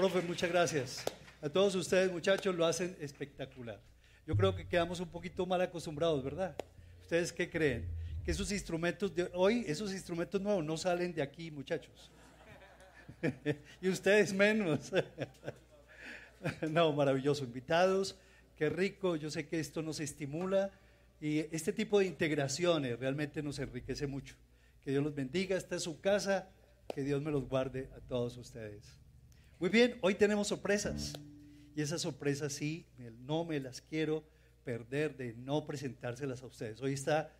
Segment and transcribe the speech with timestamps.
[0.00, 1.04] Profe, muchas gracias.
[1.42, 3.78] A todos ustedes, muchachos, lo hacen espectacular.
[4.26, 6.56] Yo creo que quedamos un poquito mal acostumbrados, ¿verdad?
[7.02, 7.86] ¿Ustedes qué creen?
[8.24, 12.10] Que esos instrumentos de hoy, esos instrumentos nuevos no salen de aquí, muchachos.
[13.82, 14.90] y ustedes menos.
[16.70, 17.44] no, maravilloso.
[17.44, 18.16] Invitados,
[18.56, 19.16] qué rico.
[19.16, 20.70] Yo sé que esto nos estimula
[21.20, 24.34] y este tipo de integraciones realmente nos enriquece mucho.
[24.82, 25.58] Que Dios los bendiga.
[25.58, 26.48] Esta es su casa.
[26.94, 28.99] Que Dios me los guarde a todos ustedes.
[29.60, 31.12] Muy bien, hoy tenemos sorpresas.
[31.76, 32.86] Y esas sorpresas sí,
[33.26, 34.24] no me las quiero
[34.64, 36.80] perder de no presentárselas a ustedes.
[36.80, 37.30] Hoy está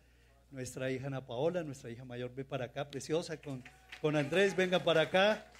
[0.51, 3.63] nuestra hija Ana Paola, nuestra hija mayor, ve para acá, preciosa, con,
[4.01, 5.51] con Andrés, venga para acá.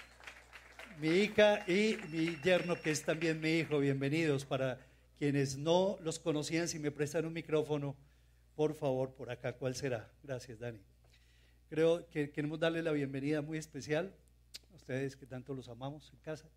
[1.00, 4.46] Mi hija y mi yerno, que es también mi hijo, bienvenidos.
[4.46, 4.78] Para
[5.18, 7.96] quienes no los conocían, si me prestan un micrófono,
[8.56, 10.12] por favor, por acá, ¿cuál será?
[10.22, 10.80] Gracias, Dani.
[11.72, 14.14] Creo que queremos darle la bienvenida muy especial
[14.74, 16.50] ustedes que tanto los amamos en casa.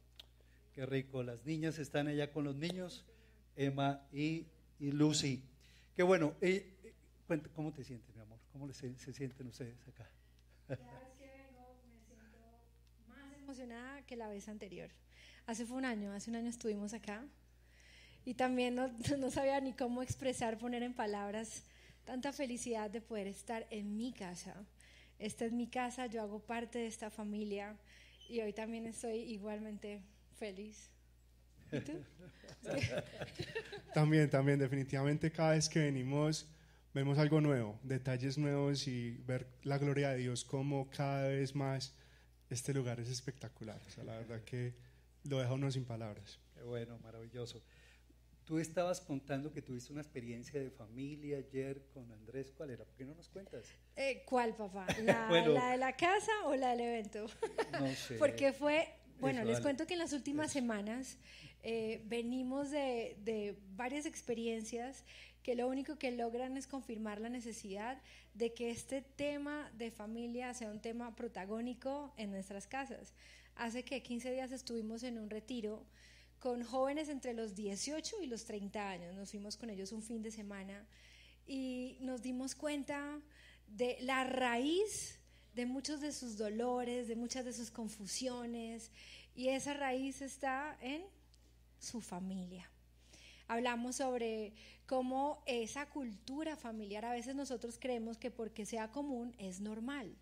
[0.73, 3.05] Qué rico, las niñas están allá con los niños,
[3.55, 4.47] Emma y,
[4.81, 5.43] Lucy.
[5.95, 6.35] Qué bueno.
[6.41, 6.95] Eh, eh,
[7.55, 8.39] ¿Cómo te sientes, mi amor?
[8.53, 10.11] ¿Cómo se, sienten ustedes acá?
[13.09, 14.91] Más emocionada que la vez anterior.
[15.47, 17.25] Hace un año, hace un año estuvimos acá
[18.25, 18.89] y también no,
[19.19, 21.65] no sabía ni cómo expresar, poner en palabras
[22.05, 24.55] tanta felicidad de poder estar en mi casa.
[25.25, 27.79] Esta es mi casa, yo hago parte de esta familia
[28.29, 30.03] y hoy también estoy igualmente
[30.37, 30.91] feliz.
[31.73, 31.93] ¿Y tú?
[33.95, 36.47] también, también, definitivamente cada vez que venimos
[36.93, 41.95] vemos algo nuevo, detalles nuevos y ver la gloria de Dios como cada vez más
[42.51, 43.81] este lugar es espectacular.
[43.87, 44.75] O sea, la verdad que
[45.25, 46.39] lo deja uno sin palabras.
[46.55, 47.63] Qué bueno, maravilloso.
[48.45, 52.53] Tú estabas contando que tuviste una experiencia de familia ayer con Andrés.
[52.55, 52.85] ¿Cuál era?
[52.85, 53.67] ¿Por qué no nos cuentas?
[53.97, 54.87] Eh, ¿Cuál, papá?
[55.03, 57.27] ¿La, ¿La, de la casa o la del evento?
[57.73, 58.17] No sé.
[58.17, 58.89] Porque fue
[59.21, 61.17] bueno, les cuento que en las últimas semanas
[61.63, 65.05] eh, venimos de, de, varias experiencias
[65.43, 68.01] que lo único que logran es confirmar la necesidad
[68.35, 73.15] de que este tema de familia sea un tema protagónico en nuestras casas.
[73.57, 75.87] Hace que 15 días estuvimos en un retiro
[76.45, 79.17] con jóvenes entre los 18 y los 30 años.
[79.17, 80.87] Nos fuimos con ellos un fin de semana
[81.47, 83.19] y nos dimos cuenta
[83.67, 85.19] de la raíz
[85.55, 88.91] de muchos de sus dolores, de muchas de sus confusiones,
[89.35, 91.03] y esa raíz está en
[91.79, 92.71] su familia.
[93.49, 94.53] Hablamos sobre
[94.85, 100.15] cómo esa cultura familiar, a veces nosotros creemos que porque sea común es normal,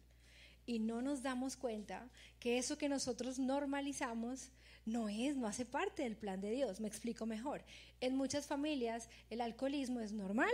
[0.67, 4.53] y no nos damos cuenta que eso que nosotros normalizamos
[4.85, 6.81] no es, no hace parte del plan de Dios.
[6.81, 7.63] Me explico mejor.
[8.01, 10.53] En muchas familias el alcoholismo es normal,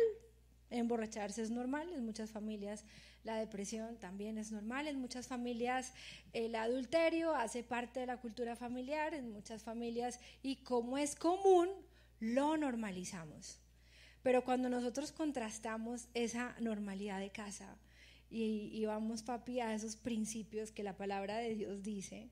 [0.70, 2.84] emborracharse es normal, en muchas familias
[3.24, 4.86] la depresión también es normal.
[4.88, 5.92] En muchas familias
[6.32, 11.68] el adulterio hace parte de la cultura familiar, en muchas familias, y como es común,
[12.20, 13.60] lo normalizamos.
[14.22, 17.76] Pero cuando nosotros contrastamos esa normalidad de casa
[18.30, 22.28] y, y vamos, papi, a esos principios que la palabra de Dios dice,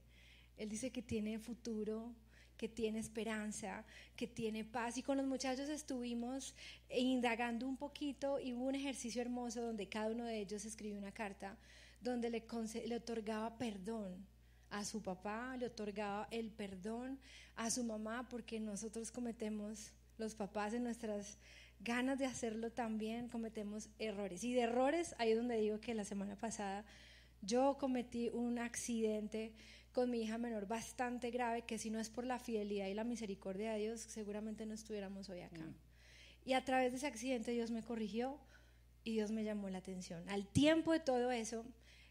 [0.56, 2.14] Él dice que tiene futuro,
[2.56, 3.84] que tiene esperanza,
[4.16, 4.96] que tiene paz.
[4.96, 6.54] Y con los muchachos estuvimos
[6.90, 11.12] indagando un poquito y hubo un ejercicio hermoso donde cada uno de ellos escribió una
[11.12, 11.56] carta
[12.00, 14.26] donde le, otorgaba perdón
[14.70, 17.18] a su papá, le otorgaba el perdón
[17.56, 21.38] a su mamá, porque nosotros cometemos, los papás en nuestras
[21.80, 24.44] ganas de hacerlo también, cometemos errores.
[24.44, 26.84] Y de errores, ahí es donde digo que la semana pasada
[27.42, 29.52] yo cometí un accidente
[29.96, 33.02] con mi hija menor bastante grave, que si no es por la fidelidad y la
[33.02, 35.62] misericordia de Dios, seguramente no estuviéramos hoy acá.
[35.62, 35.74] Mm.
[36.44, 38.38] Y a través de ese accidente Dios me corrigió
[39.04, 40.28] y Dios me llamó la atención.
[40.28, 41.64] Al tiempo de todo eso,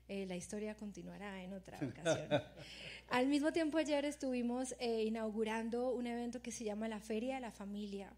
[0.07, 2.27] eh, la historia continuará en otra ocasión.
[3.09, 7.41] Al mismo tiempo ayer estuvimos eh, inaugurando un evento que se llama la Feria de
[7.41, 8.11] la Familia.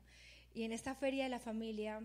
[0.54, 2.00] Y en esta Feria de la Familia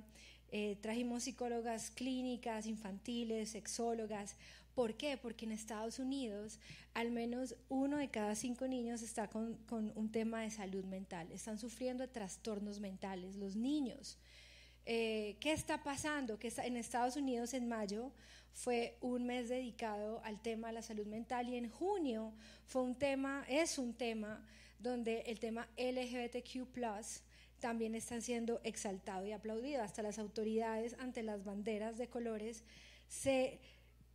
[0.50, 4.34] eh, trajimos psicólogas clínicas, infantiles, sexólogas,
[4.75, 5.16] ¿Por qué?
[5.16, 6.59] Porque en Estados Unidos
[6.94, 11.58] al menos uno de cada cinco niños está con, un tema de salud mental, están
[11.58, 14.19] sufriendo trastornos mentales, los niños.
[14.85, 16.38] Eh, ¿Qué está pasando?
[16.38, 18.12] Que en Estados Unidos en mayo
[18.52, 22.32] fue un mes dedicado al tema de la salud mental y en junio
[22.67, 24.44] fue un tema, es un tema
[24.79, 26.67] donde el tema LGBTQ
[27.61, 29.82] también está siendo exaltado y aplaudido.
[29.82, 32.64] Hasta las autoridades ante las banderas de colores
[33.08, 33.61] se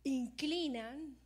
[0.08, 1.16] inclinan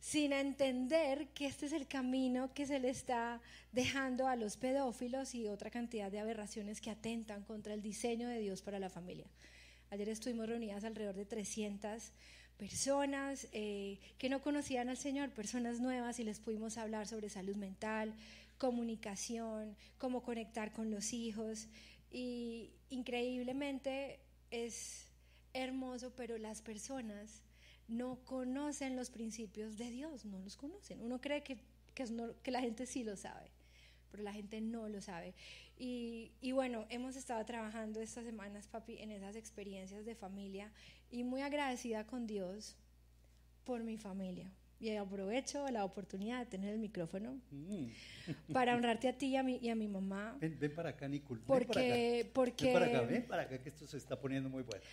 [0.00, 3.40] sin entender que este es el camino que se le está
[3.72, 8.38] dejando a los pedófilos y otra cantidad de aberraciones que atentan contra el diseño de
[8.38, 9.26] Dios para la familia.
[9.90, 12.12] Ayer estuvimos reunidas alrededor de 300
[12.56, 17.56] personas eh, que no conocían al Señor, personas nuevas, y les pudimos hablar sobre salud
[17.56, 18.14] mental,
[18.58, 21.68] comunicación, cómo conectar con los hijos.
[22.10, 24.20] Y increíblemente
[24.50, 25.08] es
[25.52, 27.42] hermoso, pero las personas
[27.88, 31.00] no conocen los principios de Dios, no los conocen.
[31.00, 31.58] Uno cree que,
[31.94, 33.50] que, la gente sí lo sabe,
[34.10, 35.34] pero la gente no lo sabe.
[35.78, 40.72] Y, y, bueno, hemos estado trabajando estas semanas, papi, en esas experiencias de familia
[41.10, 42.76] y muy agradecida con Dios
[43.64, 44.50] por mi familia.
[44.78, 48.52] Y aprovecho la oportunidad de tener el micrófono mm.
[48.52, 50.36] para honrarte a ti y a mi, y a mi mamá.
[50.38, 51.40] Ven, para acá, Nicole.
[51.46, 52.66] Porque, porque...
[52.66, 54.84] Ven para acá, ven para acá, que esto se está poniendo muy bueno.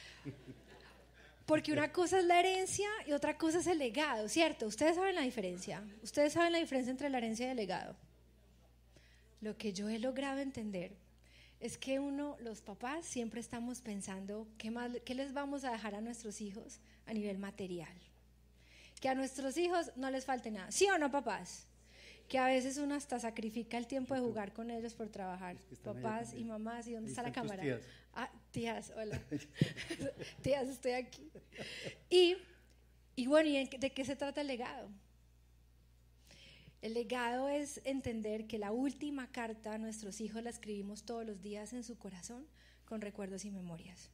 [1.45, 4.65] Porque una cosa es la herencia y otra cosa es el legado, ¿cierto?
[4.65, 5.83] Ustedes saben la diferencia.
[6.01, 7.95] Ustedes saben la diferencia entre la herencia y el legado.
[9.41, 10.95] Lo que yo he logrado entender
[11.59, 15.95] es que uno, los papás, siempre estamos pensando qué, más, qué les vamos a dejar
[15.95, 17.93] a nuestros hijos a nivel material.
[19.01, 20.71] Que a nuestros hijos no les falte nada.
[20.71, 21.67] ¿Sí o no, papás?
[22.29, 25.57] Que a veces uno hasta sacrifica el tiempo de jugar con ellos por trabajar.
[25.83, 27.63] papás y mamás, ¿y dónde está la cámara?
[28.15, 29.21] Ah, tías, hola.
[30.41, 31.31] tías, estoy aquí.
[32.09, 32.37] Y,
[33.15, 34.89] y bueno, ¿y de qué se trata el legado?
[36.81, 41.41] El legado es entender que la última carta a nuestros hijos la escribimos todos los
[41.41, 42.45] días en su corazón
[42.85, 44.09] con recuerdos y memorias.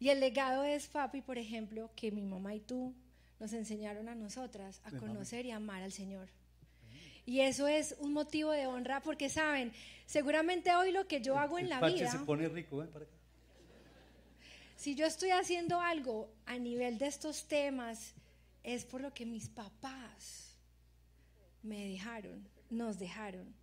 [0.00, 2.92] Y el legado es, papi, por ejemplo, que mi mamá y tú
[3.38, 6.28] nos enseñaron a nosotras a conocer y amar al Señor.
[7.24, 9.72] Y eso es un motivo de honra porque saben,
[10.06, 12.10] seguramente hoy lo que yo hago en la vida...
[12.10, 12.88] se pone rico, ¿eh?
[12.88, 13.21] Para acá.
[14.82, 18.14] Si yo estoy haciendo algo a nivel de estos temas,
[18.64, 20.56] es por lo que mis papás
[21.62, 23.54] me dejaron, nos dejaron.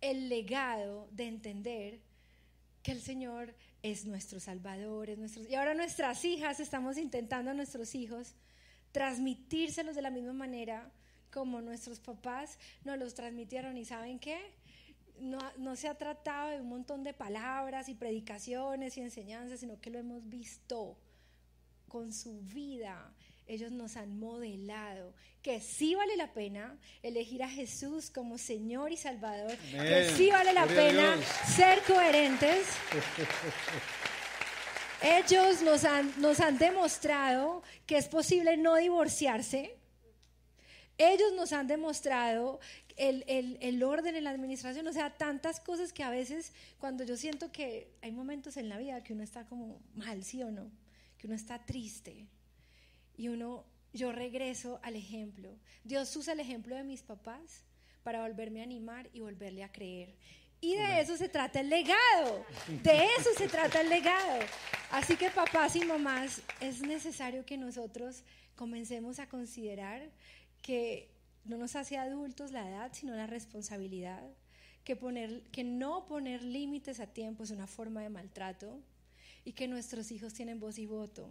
[0.00, 2.00] El legado de entender
[2.82, 3.54] que el Señor
[3.84, 5.44] es nuestro Salvador, es nuestro...
[5.48, 8.34] Y ahora nuestras hijas, estamos intentando a nuestros hijos
[8.90, 10.90] transmitírselos de la misma manera
[11.30, 13.76] como nuestros papás nos los transmitieron.
[13.76, 14.52] ¿Y saben qué?
[15.20, 19.90] No, se ha tratado de un montón de palabras y predicaciones y enseñanzas, sino que
[19.90, 20.96] lo hemos visto
[21.88, 23.12] con su vida.
[23.46, 25.12] Ellos nos han modelado
[25.42, 30.52] que sí vale la pena elegir a Jesús como Señor y Salvador, que sí vale
[30.52, 32.68] la pena ser coherentes.
[35.02, 39.76] Ellos nos han, nos han demostrado que es posible no divorciarse.
[40.98, 42.60] Ellos nos han demostrado
[42.96, 47.50] el, orden en la administración, o sea, tantas cosas que a veces cuando yo siento
[47.52, 50.70] que hay momentos en la vida que uno está como mal, ¿sí o no?
[51.18, 52.26] Que uno está triste
[53.16, 55.54] y uno, yo regreso al ejemplo.
[55.84, 57.64] Dios usa el ejemplo de mis papás
[58.02, 60.14] para volverme a animar y volverle a creer.
[60.62, 62.44] Y de eso se trata el legado.
[62.82, 64.40] De eso se trata el legado.
[64.90, 68.24] Así que papás y mamás, es necesario que nosotros
[68.56, 70.10] comencemos a considerar
[70.62, 71.10] que
[71.44, 74.22] no nos hace adultos la edad, sino la responsabilidad,
[74.84, 78.80] que, poner, que no poner límites a tiempo es una forma de maltrato
[79.44, 81.30] y que nuestros hijos tienen voz y voto.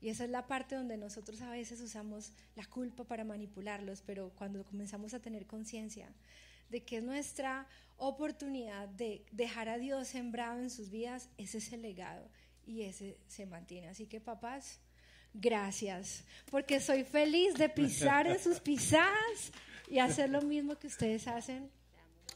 [0.00, 4.30] Y esa es la parte donde nosotros a veces usamos la culpa para manipularlos, pero
[4.36, 6.08] cuando comenzamos a tener conciencia
[6.68, 7.66] de que es nuestra
[7.96, 12.28] oportunidad de dejar a Dios sembrado en sus vidas, ese es el legado
[12.66, 13.88] y ese se mantiene.
[13.88, 14.80] Así que papás,
[15.40, 19.52] gracias, porque soy feliz de pisar en sus pisadas
[19.88, 21.70] y hacer lo mismo que ustedes hacen.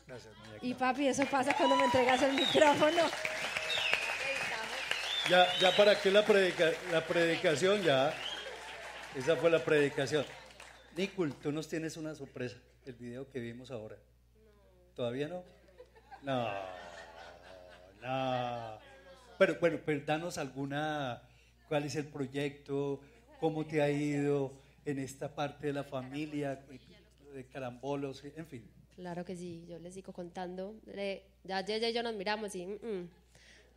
[0.06, 0.32] Gracias,
[0.62, 3.03] y papi, eso pasa cuando me entregas el micrófono.
[5.29, 8.13] Ya, ya para qué la, predica, la predicación, ya.
[9.15, 10.25] Esa fue la predicación.
[10.96, 13.96] Nicole, tú nos tienes una sorpresa, el video que vimos ahora.
[14.94, 15.44] ¿Todavía no?
[16.22, 16.48] No,
[18.03, 18.79] no.
[19.39, 21.22] Pero bueno, pero danos alguna
[21.70, 23.00] cuál es el proyecto,
[23.39, 24.53] cómo te ha ido
[24.84, 26.60] en esta parte de la familia,
[27.32, 28.69] de carambolos, en fin.
[28.96, 30.74] Claro que sí, yo les sigo contando.
[31.44, 33.08] ya ya y yo nos miramos y mm, mm.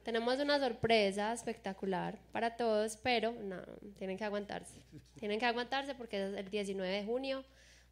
[0.02, 3.62] tenemos una sorpresa espectacular para todos, pero no,
[4.00, 4.82] tienen que aguantarse.
[5.20, 7.46] Tienen que aguantarse porque es el 19 de junio,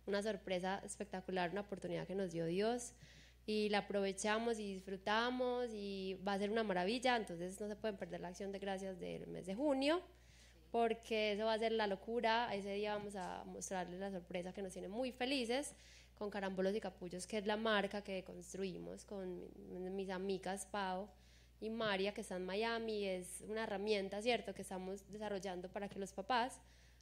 [0.07, 2.93] una sorpresa espectacular, una oportunidad que nos dio Dios
[3.51, 7.97] y la aprovechamos y disfrutamos y va a ser una maravilla, entonces no se pueden
[7.97, 10.01] perder la acción de gracias del mes de junio
[10.71, 14.61] porque eso va a ser la locura, ese día vamos a mostrarles la sorpresa que
[14.61, 15.75] nos tiene muy felices
[16.17, 19.49] con Carambolos y Capullos, que es la marca que construimos con
[19.95, 21.09] mis amigas Pau
[21.59, 25.99] y María, que está en Miami, es una herramienta, ¿cierto?, que estamos desarrollando para que
[25.99, 26.61] los papás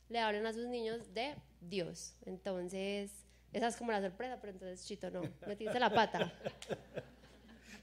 [0.10, 2.16] le hablen a sus niños de Dios.
[2.26, 3.12] Entonces,
[3.54, 6.32] esa es como la sorpresa, pero entonces, Chito, no, metiste la pata.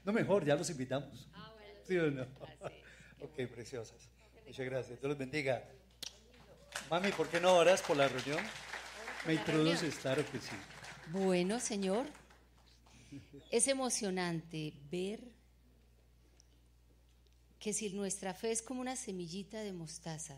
[0.05, 1.27] No, mejor, ya los invitamos.
[1.33, 1.79] Ah, bueno.
[1.85, 2.25] ¿Sí o no?
[3.19, 4.09] Ok, preciosas.
[4.45, 5.01] Muchas gracias.
[5.01, 5.67] Dios los bendiga.
[6.89, 8.39] Mami, ¿por qué no oras por la reunión?
[9.25, 9.95] ¿Me introduces?
[9.95, 10.55] Claro que sí.
[11.11, 12.05] Bueno, Señor,
[13.51, 15.19] Es emocionante ver
[17.59, 20.37] que si nuestra fe es como una semillita de mostaza,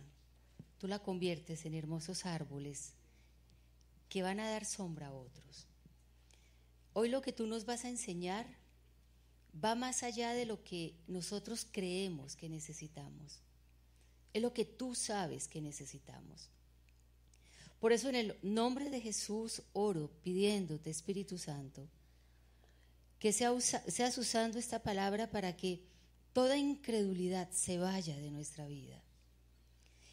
[0.80, 2.96] tú la conviertes en hermosos árboles
[4.10, 5.68] que van a dar sombra a otros.
[6.94, 8.46] Hoy lo que tú nos vas a enseñar
[9.64, 13.40] va más allá de lo que nosotros creemos que necesitamos.
[14.34, 16.50] Es lo que tú sabes que necesitamos.
[17.80, 21.88] Por eso en el nombre de Jesús oro pidiéndote, Espíritu Santo,
[23.20, 25.84] que seas usando esta palabra para que
[26.34, 29.02] toda incredulidad se vaya de nuestra vida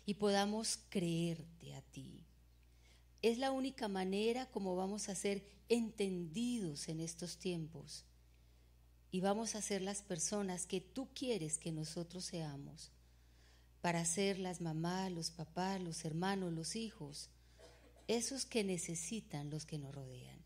[0.04, 2.25] y podamos creerte a ti.
[3.22, 8.04] Es la única manera como vamos a ser entendidos en estos tiempos
[9.10, 12.92] y vamos a ser las personas que tú quieres que nosotros seamos
[13.80, 17.30] para ser las mamás, los papás, los hermanos, los hijos,
[18.08, 20.44] esos que necesitan los que nos rodean.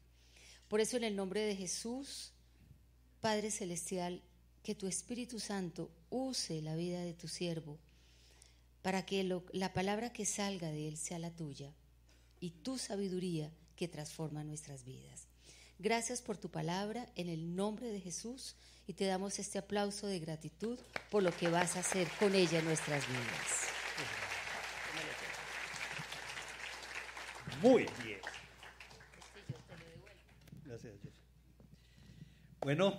[0.69, 2.33] Por eso en el nombre de Jesús,
[3.21, 4.23] Padre Celestial,
[4.63, 7.79] que tu Espíritu Santo use la vida de tu siervo
[8.83, 11.75] para que la palabra que salga de él sea la tuya
[12.41, 15.29] y tu sabiduría que transforma nuestras vidas.
[15.79, 18.57] Gracias por tu palabra en el nombre de Jesús
[18.87, 20.79] y te damos este aplauso de gratitud
[21.11, 23.71] por lo que vas a hacer con ella en nuestras vidas.
[27.63, 28.21] Muy bien.
[30.65, 30.95] Gracias,
[32.61, 32.99] Bueno,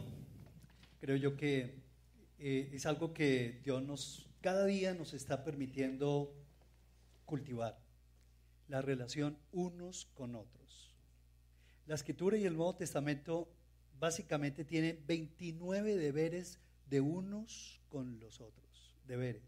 [0.99, 1.81] creo yo que
[2.39, 6.33] eh, es algo que Dios nos, cada día nos está permitiendo
[7.25, 7.80] cultivar
[8.71, 10.95] la relación unos con otros.
[11.85, 13.47] La escritura y el Nuevo Testamento
[13.99, 16.57] básicamente tienen 29 deberes
[16.89, 19.43] de unos con los otros, deberes.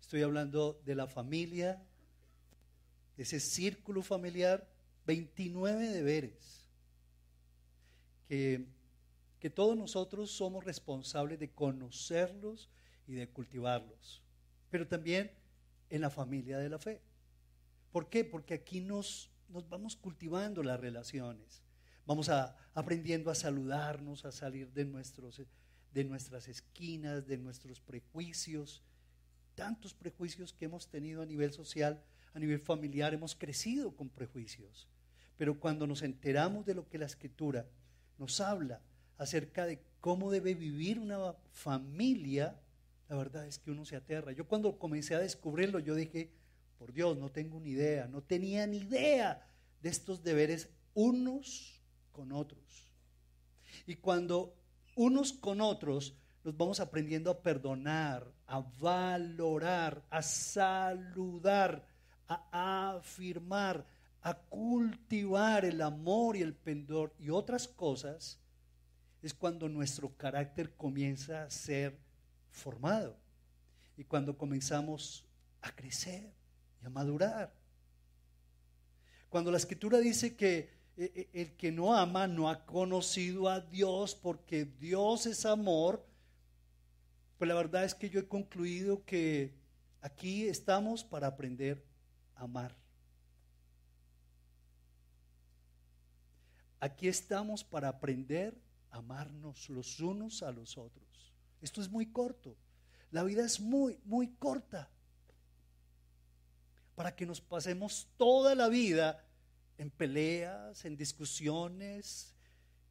[0.00, 1.82] Estoy hablando de la familia,
[3.16, 4.66] de ese círculo familiar,
[5.06, 6.66] 29 deberes
[8.26, 8.66] que
[9.38, 12.68] que todos nosotros somos responsables de conocerlos
[13.06, 14.22] y de cultivarlos,
[14.70, 15.30] pero también
[15.90, 17.00] en la familia de la fe.
[17.90, 18.24] ¿Por qué?
[18.24, 21.62] Porque aquí nos, nos vamos cultivando las relaciones,
[22.06, 25.42] vamos a, aprendiendo a saludarnos, a salir de, nuestros,
[25.92, 28.82] de nuestras esquinas, de nuestros prejuicios,
[29.54, 32.02] tantos prejuicios que hemos tenido a nivel social,
[32.34, 34.88] a nivel familiar, hemos crecido con prejuicios.
[35.36, 37.66] Pero cuando nos enteramos de lo que la escritura
[38.18, 38.80] nos habla,
[39.18, 42.58] acerca de cómo debe vivir una familia,
[43.08, 44.32] la verdad es que uno se aterra.
[44.32, 46.30] Yo cuando comencé a descubrirlo, yo dije,
[46.78, 49.46] por Dios, no tengo ni idea, no tenía ni idea
[49.82, 51.82] de estos deberes unos
[52.12, 52.92] con otros.
[53.86, 54.54] Y cuando
[54.94, 61.86] unos con otros nos vamos aprendiendo a perdonar, a valorar, a saludar,
[62.26, 63.84] a afirmar,
[64.22, 68.38] a cultivar el amor y el pendor y otras cosas,
[69.22, 71.98] es cuando nuestro carácter comienza a ser
[72.50, 73.16] formado
[73.96, 75.24] y cuando comenzamos
[75.60, 76.37] a crecer
[76.82, 77.52] y a madurar.
[79.28, 83.60] Cuando la escritura dice que eh, eh, el que no ama no ha conocido a
[83.60, 86.04] Dios porque Dios es amor,
[87.36, 89.54] pues la verdad es que yo he concluido que
[90.00, 91.84] aquí estamos para aprender
[92.34, 92.76] a amar.
[96.80, 98.56] Aquí estamos para aprender
[98.90, 101.32] amarnos los unos a los otros.
[101.60, 102.56] Esto es muy corto.
[103.10, 104.90] La vida es muy, muy corta.
[106.98, 109.24] Para que nos pasemos toda la vida
[109.78, 112.34] en peleas, en discusiones,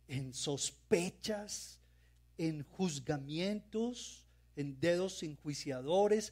[0.07, 1.81] en sospechas,
[2.37, 6.31] en juzgamientos, en dedos enjuiciadores.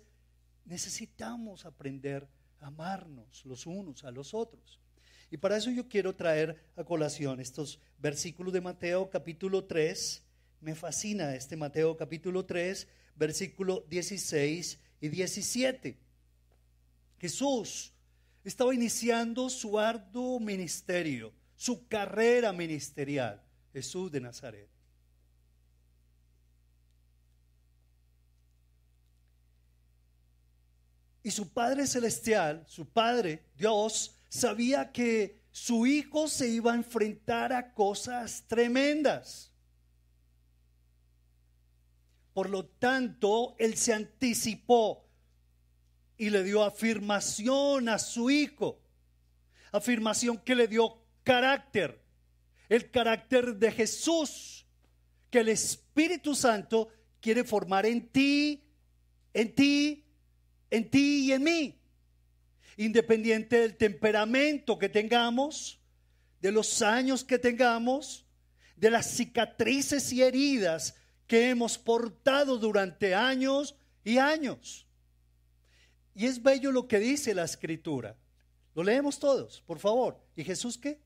[0.63, 2.29] Necesitamos aprender
[2.61, 4.79] a amarnos los unos a los otros.
[5.29, 10.23] Y para eso yo quiero traer a colación estos versículos de Mateo capítulo 3.
[10.61, 16.04] Me fascina este Mateo capítulo 3, versículo 16 y 17.
[17.17, 17.93] Jesús
[18.43, 23.41] estaba iniciando su arduo ministerio, su carrera ministerial.
[23.75, 24.69] Jesús de Nazaret.
[31.21, 37.51] Y su Padre Celestial, su Padre, Dios, sabía que su hijo se iba a enfrentar
[37.51, 39.51] a cosas tremendas.
[42.31, 45.04] Por lo tanto, él se anticipó
[46.17, 48.81] y le dio afirmación a su hijo.
[49.71, 52.01] Afirmación que le dio carácter.
[52.69, 54.65] El carácter de Jesús
[55.29, 58.63] que el Espíritu Santo quiere formar en ti,
[59.33, 60.05] en ti,
[60.69, 61.79] en ti y en mí
[62.77, 65.79] independiente del temperamento que tengamos,
[66.41, 68.25] de los años que tengamos,
[68.75, 70.95] de las cicatrices y heridas
[71.27, 74.84] que hemos portado durante años y años.
[76.15, 78.15] Y es bello lo que dice la escritura.
[78.73, 80.17] Lo leemos todos, por favor.
[80.35, 80.97] ¿Y Jesús qué?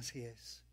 [0.00, 0.64] Así es.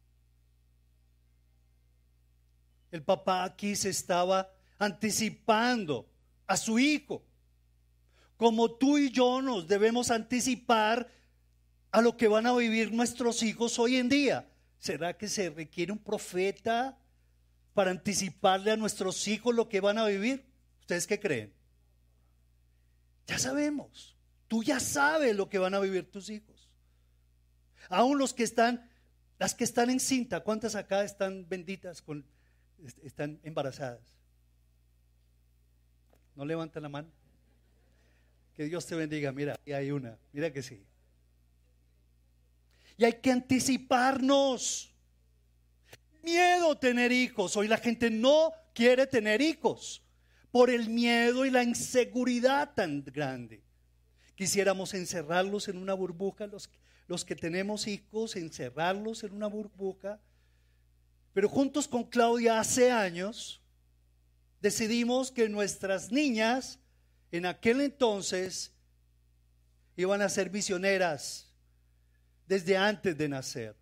[2.98, 6.10] El papá aquí se estaba anticipando
[6.48, 7.24] a su hijo.
[8.38, 11.08] Como tú y yo nos debemos anticipar
[11.92, 14.50] a lo que van a vivir nuestros hijos hoy en día.
[14.80, 16.98] ¿Será que se requiere un profeta
[17.76, 20.44] para anticiparle a nuestros hijos lo que van a vivir?
[20.80, 21.54] ¿Ustedes qué creen?
[23.28, 24.18] Ya sabemos.
[24.48, 26.72] Tú ya sabes lo que van a vivir tus hijos.
[27.90, 28.90] Aún los que están
[29.38, 32.26] las que están en cinta, ¿cuántas acá están benditas con
[33.04, 34.18] están embarazadas?
[36.36, 37.10] ¿No levantan la mano?
[38.54, 40.84] Que Dios te bendiga, mira, y hay una, mira que sí.
[42.98, 44.94] Y hay que anticiparnos.
[46.24, 47.56] Miedo tener hijos.
[47.56, 50.04] Hoy la gente no quiere tener hijos
[50.52, 53.62] por el miedo y la inseguridad tan grande.
[54.36, 56.70] Quisiéramos encerrarlos en una burbuja, los,
[57.08, 60.20] los que tenemos hijos, encerrarlos en una burbuja.
[61.38, 63.62] Pero juntos con Claudia hace años
[64.60, 66.80] decidimos que nuestras niñas
[67.32, 68.74] en aquel entonces
[69.96, 71.54] iban a ser misioneras
[72.48, 73.76] desde antes de nacer.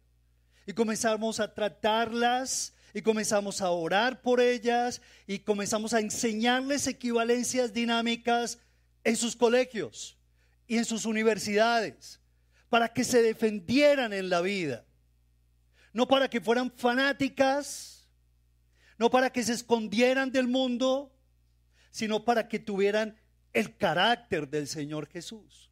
[0.68, 7.72] Y comenzamos a tratarlas y comenzamos a orar por ellas y comenzamos a enseñarles equivalencias
[7.72, 8.60] dinámicas
[9.06, 10.18] en sus colegios
[10.68, 12.20] y en sus universidades
[12.68, 14.85] para que se defendieran en la vida.
[15.96, 18.06] No para que fueran fanáticas,
[18.98, 21.16] no para que se escondieran del mundo,
[21.90, 23.18] sino para que tuvieran
[23.54, 25.72] el carácter del Señor Jesús.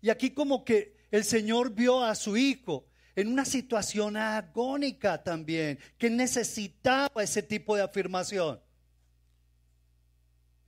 [0.00, 5.80] Y aquí como que el Señor vio a su hijo en una situación agónica también,
[5.98, 8.60] que necesitaba ese tipo de afirmación.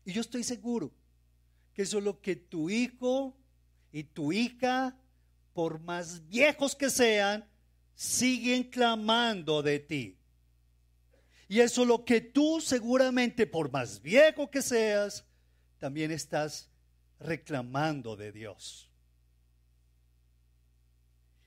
[0.04, 0.92] Y yo estoy seguro
[1.72, 3.38] que eso es lo que tu hijo
[3.92, 4.98] y tu hija,
[5.52, 7.48] por más viejos que sean,
[8.02, 10.18] siguen clamando de ti.
[11.46, 15.24] Y eso es lo que tú seguramente, por más viejo que seas,
[15.78, 16.68] también estás
[17.20, 18.90] reclamando de Dios.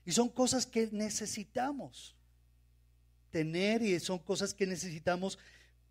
[0.06, 2.16] Y son cosas que necesitamos
[3.30, 5.38] tener y son cosas que necesitamos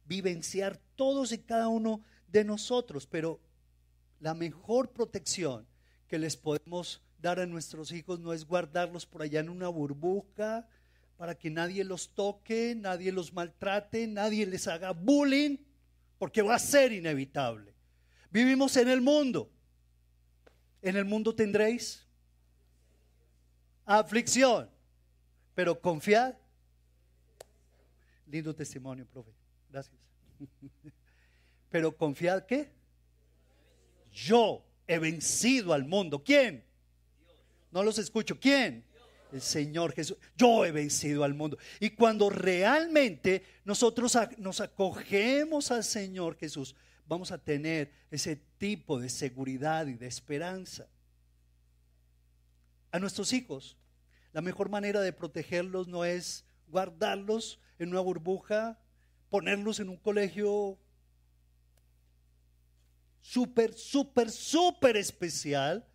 [0.06, 3.06] vivenciar todos y cada uno de nosotros.
[3.06, 3.40] Pero
[4.20, 5.68] la mejor protección
[6.08, 10.68] que les podemos dar a nuestros hijos no es guardarlos por allá en una burbuja
[11.18, 15.58] para que nadie los toque, nadie los maltrate, nadie les haga bullying,
[16.18, 17.74] porque va a ser inevitable.
[18.32, 19.50] Vivimos en el mundo.
[20.82, 22.06] En el mundo tendréis
[23.86, 24.70] aflicción,
[25.54, 26.36] pero confiad.
[28.28, 29.32] Lindo testimonio, profe.
[29.72, 29.96] Gracias.
[31.70, 32.72] Pero confiad que
[34.12, 36.24] yo he vencido al mundo.
[36.24, 36.65] ¿Quién?
[37.76, 38.40] No los escucho.
[38.40, 38.86] ¿Quién?
[39.34, 40.16] El Señor Jesús.
[40.38, 41.58] Yo he vencido al mundo.
[41.82, 46.74] Y cuando realmente nosotros nos acogemos al Señor Jesús,
[47.06, 50.88] vamos a tener ese tipo de seguridad y de esperanza.
[52.94, 53.76] A nuestros hijos,
[54.32, 58.80] la mejor manera de protegerlos no es guardarlos en una burbuja,
[59.30, 60.80] ponerlos en un colegio
[63.20, 65.86] súper, súper, súper especial,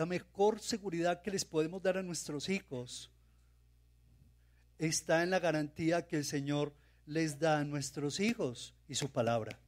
[0.00, 3.10] la mejor seguridad que les podemos dar a nuestros hijos
[4.78, 6.72] está en la garantía que el Señor
[7.04, 9.60] les da a nuestros hijos y su palabra.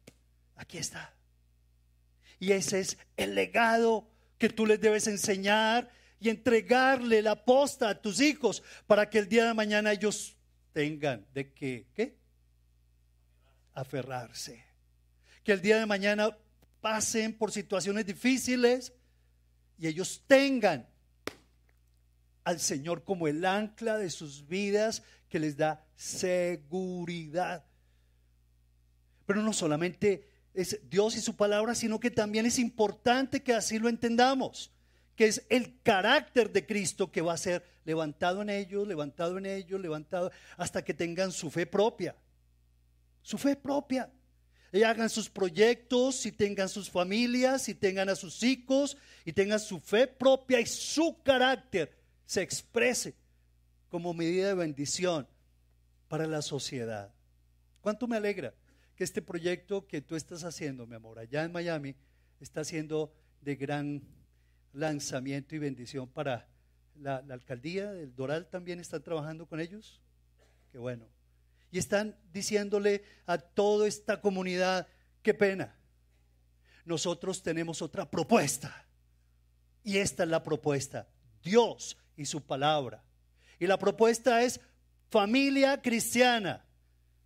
[0.56, 1.14] Aquí está.
[2.38, 8.00] Y ese es el legado que tú les debes enseñar y entregarle la posta a
[8.00, 10.38] tus hijos para que el día de mañana ellos
[10.72, 12.16] tengan de qué, ¿qué?
[13.74, 14.64] Aferrarse
[15.44, 16.34] que el día de mañana
[16.80, 18.94] pasen por situaciones difíciles
[19.82, 20.86] y ellos tengan
[22.44, 27.64] al Señor como el ancla de sus vidas que les da seguridad.
[29.26, 33.80] Pero no solamente es Dios y su palabra, sino que también es importante que así
[33.80, 34.70] lo entendamos,
[35.16, 39.46] que es el carácter de Cristo que va a ser levantado en ellos, levantado en
[39.46, 42.14] ellos, levantado hasta que tengan su fe propia.
[43.20, 44.08] Su fe propia.
[44.72, 49.60] Y hagan sus proyectos, y tengan sus familias, y tengan a sus hijos, y tengan
[49.60, 53.14] su fe propia y su carácter se exprese
[53.90, 55.28] como medida de bendición
[56.08, 57.12] para la sociedad.
[57.82, 58.54] ¿Cuánto me alegra
[58.96, 61.94] que este proyecto que tú estás haciendo, mi amor, allá en Miami,
[62.40, 64.02] está siendo de gran
[64.72, 66.48] lanzamiento y bendición para
[66.96, 70.00] la, alcaldía del Doral también están trabajando con ellos.
[70.70, 71.11] Qué bueno.
[71.72, 74.86] Y están diciéndole a toda esta comunidad,
[75.22, 75.74] qué pena.
[76.84, 78.86] Nosotros tenemos otra propuesta.
[79.82, 81.08] Y esta es la propuesta.
[81.42, 83.02] Dios y su palabra.
[83.58, 84.60] Y la propuesta es
[85.10, 86.64] familia cristiana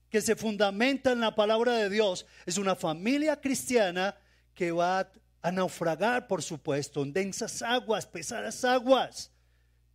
[0.09, 2.25] que se fundamenta en la palabra de Dios.
[2.47, 4.17] Es una familia cristiana
[4.55, 5.11] que va
[5.43, 9.31] a naufragar, por supuesto, en densas aguas, pesadas aguas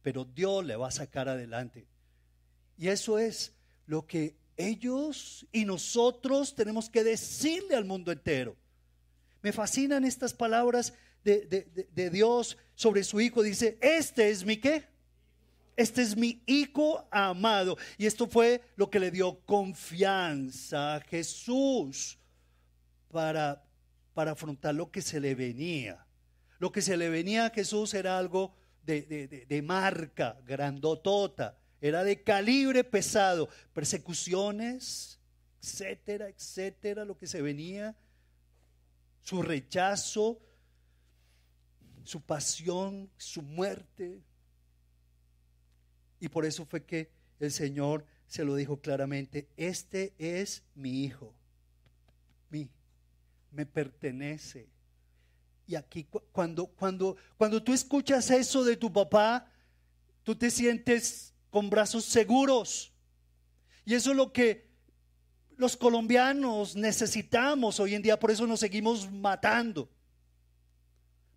[0.02, 1.88] pero Dios le va a sacar adelante.
[2.78, 3.54] Y eso es
[3.86, 8.56] lo que ellos y nosotros tenemos que decirle al mundo entero.
[9.42, 13.44] Me fascinan estas palabras de, Dios sobre su hijo.
[13.44, 14.86] Dice, este es mi qué?
[15.76, 17.78] Este es mi hijo amado.
[17.98, 22.20] Y esto fue lo que le dio confianza a Jesús
[23.10, 23.64] para,
[24.14, 26.06] para afrontar lo que se le venía.
[26.60, 32.84] Lo que se le venía a Jesús era algo de, marca grandotota, era de calibre
[32.84, 35.20] pesado, persecuciones,
[35.60, 37.96] etcétera, etcétera, lo que se venía,
[39.24, 40.40] su rechazo,
[42.04, 44.22] su pasión, su muerte.
[46.20, 51.34] Y por eso fue que el Señor se lo dijo claramente, este es mi hijo,
[52.50, 52.70] mi,
[53.52, 54.70] me pertenece.
[55.68, 59.52] Y aquí cuando, cuando, cuando tú escuchas eso de tu papá,
[60.24, 62.92] tú te sientes con brazos seguros.
[63.86, 64.72] Y eso es lo que
[65.58, 69.88] los colombianos necesitamos hoy en día, por eso nos seguimos matando.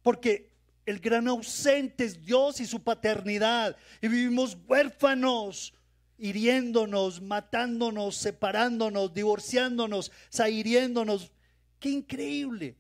[0.02, 0.54] Porque
[0.86, 3.76] el gran ausente es Dios y su paternidad.
[4.00, 5.74] Y vivimos huérfanos,
[6.16, 11.32] hiriéndonos, matándonos, separándonos, divorciándonos, sahiriéndonos.
[11.80, 12.76] Qué increíble.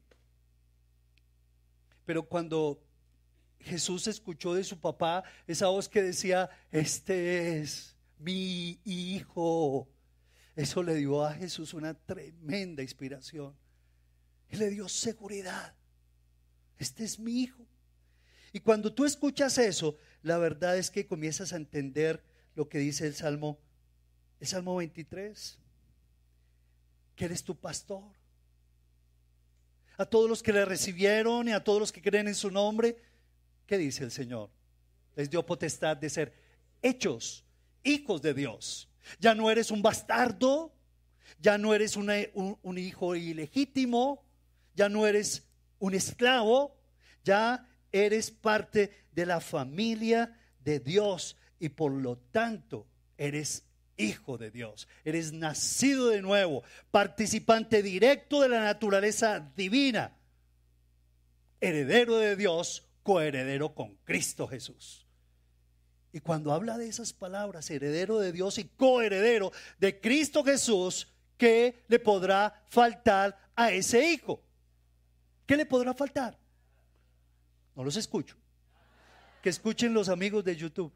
[2.04, 2.83] Pero cuando
[3.64, 9.88] Jesús escuchó de su papá esa voz que decía, este es mi hijo,
[10.54, 13.54] eso le dio a Jesús una tremenda inspiración.
[14.50, 15.74] Y le dio seguridad.
[16.78, 17.66] Este es mi hijo.
[18.52, 22.22] Y cuando tú escuchas eso, la verdad es que comienzas a entender
[22.54, 23.58] lo que dice el Salmo,
[24.38, 25.58] el Salmo 23,
[27.16, 28.04] que eres tu pastor
[29.96, 32.96] a todos los que le recibieron y a todos los que creen en su nombre.
[33.66, 34.50] ¿Qué dice el Señor?
[35.16, 36.32] Les dio potestad de ser
[36.82, 37.44] hechos
[37.82, 38.88] hijos de Dios.
[39.20, 40.72] Ya no eres un bastardo,
[41.40, 44.24] ya no eres un, hijo ilegítimo,
[44.74, 45.46] ya no eres
[45.78, 46.76] un esclavo,
[47.22, 53.64] ya eres parte de la familia de Dios y por lo tanto eres
[53.96, 60.16] hijo de Dios, eres nacido de nuevo, participante directo de la naturaleza divina,
[61.60, 65.06] heredero de Dios, coheredero con Cristo Jesús.
[66.12, 71.84] Y cuando habla de esas palabras, heredero de Dios y coheredero de Cristo Jesús, ¿qué
[71.86, 74.42] le podrá faltar a ese hijo?
[75.46, 76.38] ¿Qué le podrá faltar?
[77.74, 78.36] No los escucho.
[79.42, 80.92] Que escuchen los amigos de YouTube.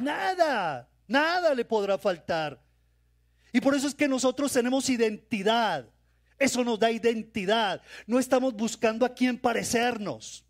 [0.00, 0.88] Nada.
[1.06, 1.54] Nada.
[1.54, 2.62] Le podrá faltar.
[3.52, 5.88] Y por eso es que nosotros tenemos identidad.
[6.38, 7.82] Eso nos da identidad.
[8.06, 10.44] No estamos buscando a quién parecernos.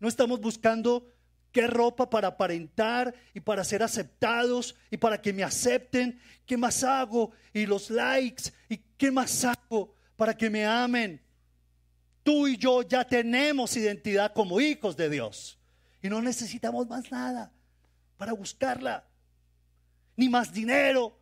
[0.00, 1.06] No estamos buscando
[1.52, 6.18] qué ropa para aparentar y para ser aceptados y para que me acepten.
[6.46, 7.32] ¿Qué más hago?
[7.52, 8.44] Y los likes.
[8.68, 11.20] ¿Y qué más hago para que me amen?
[12.22, 15.58] Tú y yo ya tenemos identidad como hijos de Dios.
[16.02, 17.52] Y no necesitamos más nada
[18.16, 19.06] para buscarla
[20.16, 21.18] ni más dinero.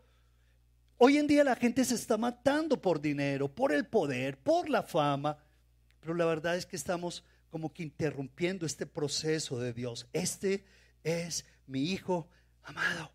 [0.98, 4.82] Hoy en día la gente se está matando por dinero, por el poder, por la
[4.82, 5.38] fama,
[6.00, 10.06] pero la verdad es que estamos como que interrumpiendo este proceso de Dios.
[10.12, 10.64] Este
[11.02, 12.28] es mi hijo
[12.62, 13.10] amado.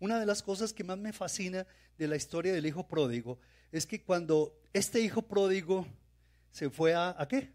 [0.00, 3.38] Una de las cosas que más me fascina de la historia del hijo pródigo
[3.72, 5.86] es que cuando este hijo pródigo
[6.52, 7.52] se fue a, ¿a qué?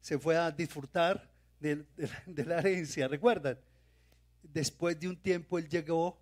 [0.00, 1.84] Se fue a disfrutar de,
[2.26, 3.58] la herencia, ¿recuerdan?
[4.42, 6.18] después de un tiempo él llegó.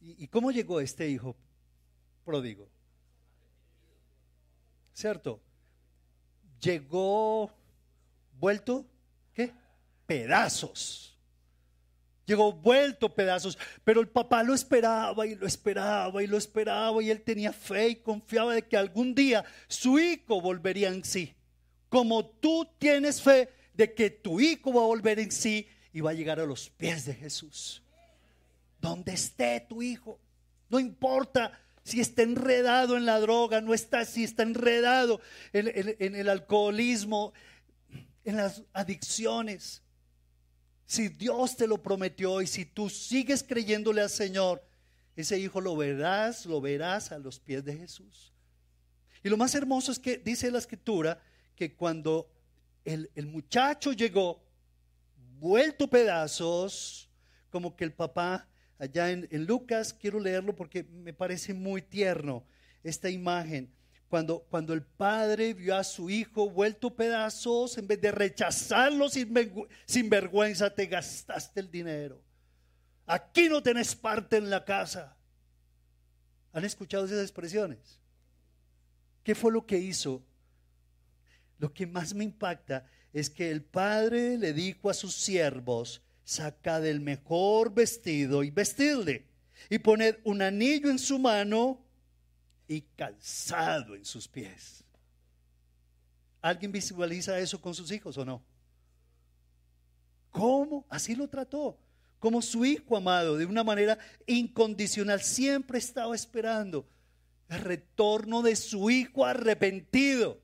[0.00, 1.36] ¿Y, cómo llegó este hijo
[2.24, 2.68] pródigo?
[4.92, 5.40] ¿Cierto?
[6.66, 7.48] Llegó
[8.40, 8.84] vuelto,
[9.32, 9.52] ¿qué?
[10.04, 11.16] Pedazos.
[12.24, 17.10] Llegó vuelto pedazos, pero el papá lo esperaba y lo esperaba y lo esperaba y
[17.10, 21.36] él tenía fe y confiaba de que algún día su hijo volvería en sí.
[21.88, 26.10] Como tú tienes fe de que tu hijo va a volver en sí y va
[26.10, 27.80] a llegar a los pies de Jesús.
[28.80, 30.18] Donde esté tu hijo,
[30.68, 31.52] no importa
[31.86, 35.20] si está enredado en la droga, no está, si está enredado
[35.52, 37.32] en el alcoholismo,
[38.24, 39.82] en las adicciones
[40.86, 44.64] si Dios te lo prometió y si tú sigues creyéndole al Señor,
[45.16, 48.32] ese hijo lo verás, lo verás a los pies de Jesús.
[49.22, 51.20] Y lo más hermoso es que dice la escritura
[51.56, 52.30] que cuando
[52.84, 54.40] el, muchacho llegó,
[55.40, 57.08] vuelto pedazos,
[57.50, 58.46] como que el papá,
[58.78, 62.44] allá en, en Lucas, quiero leerlo porque me parece muy tierno
[62.82, 63.72] esta imagen
[64.08, 69.34] cuando, cuando el padre vio a su hijo vuelto pedazos, en vez de rechazarlo sin,
[69.84, 72.22] sin vergüenza, te gastaste el dinero.
[73.04, 75.16] Aquí no tenés parte en la casa.
[76.52, 78.00] ¿Han escuchado esas expresiones?
[79.22, 80.24] ¿Qué fue lo que hizo?
[81.58, 86.80] Lo que más me impacta es que el padre le dijo a sus siervos, saca
[86.80, 89.24] del mejor vestido y vestidle,
[89.70, 91.80] y poned un anillo en su mano
[92.66, 94.84] y calzado en sus pies.
[96.42, 98.42] ¿Alguien visualiza eso con sus hijos o no?
[100.30, 100.84] ¿Cómo?
[100.88, 101.78] Así lo trató.
[102.18, 105.22] Como su hijo amado, de una manera incondicional.
[105.22, 106.88] Siempre estaba esperando
[107.48, 110.40] el retorno de su hijo arrepentido.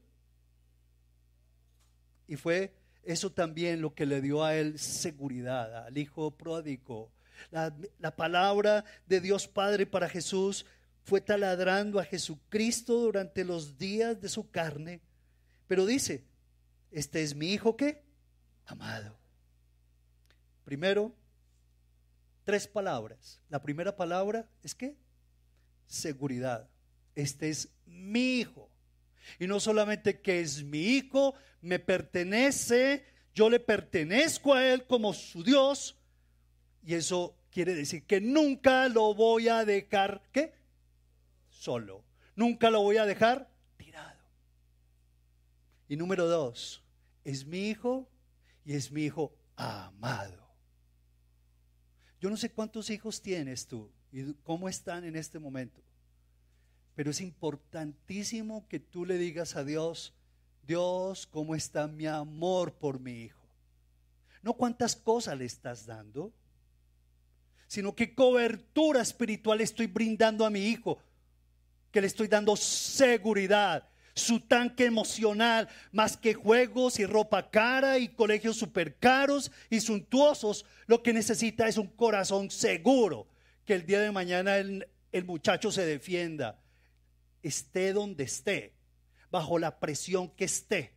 [2.28, 2.72] Y fue
[3.04, 7.10] eso también lo que le dio a él seguridad, al hijo pródigo.
[7.50, 10.64] La, la palabra de Dios Padre para Jesús
[11.04, 15.00] fue taladrando a Jesucristo durante los días de su carne,
[15.66, 16.24] pero dice,
[16.90, 18.02] este es mi hijo que
[18.66, 19.18] amado.
[20.64, 21.12] Primero,
[22.44, 23.40] tres palabras.
[23.48, 24.96] La primera palabra es que
[25.86, 26.68] seguridad.
[27.14, 28.70] Este es mi hijo.
[29.38, 33.04] Y no solamente que es mi hijo, me pertenece,
[33.34, 35.96] yo le pertenezco a él como su Dios.
[36.84, 40.62] Y eso quiere decir que nunca lo voy a dejar, ¿qué?
[41.62, 42.04] solo.
[42.34, 44.20] Nunca lo voy a dejar tirado.
[45.88, 46.82] Y número dos,
[47.24, 48.08] es mi hijo
[48.64, 50.50] y es mi hijo amado.
[52.20, 55.82] Yo no sé cuántos hijos tienes tú y cómo están en este momento,
[56.94, 60.14] pero es importantísimo que tú le digas a Dios,
[60.66, 63.42] Dios, ¿cómo está mi amor por mi hijo?
[64.42, 66.32] No cuántas cosas le estás dando,
[67.66, 70.98] sino qué cobertura espiritual estoy brindando a mi hijo
[71.90, 73.88] que le estoy dando seguridad.
[74.14, 80.66] Su tanque emocional, más que juegos y ropa cara y colegios super caros y suntuosos,
[80.86, 83.26] lo que necesita es un corazón seguro.
[83.64, 86.61] Que el día de mañana el muchacho se defienda,
[87.42, 88.74] esté donde esté,
[89.30, 90.94] bajo la presión que esté.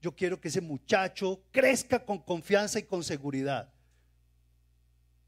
[0.00, 3.72] Yo quiero que ese muchacho crezca con confianza y con seguridad.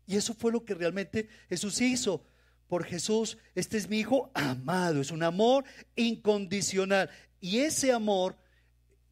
[0.06, 2.24] Y eso fue lo que realmente Jesús hizo
[2.68, 7.10] por Jesús, este es mi hijo amado, es un amor incondicional.
[7.40, 8.36] Y ese amor,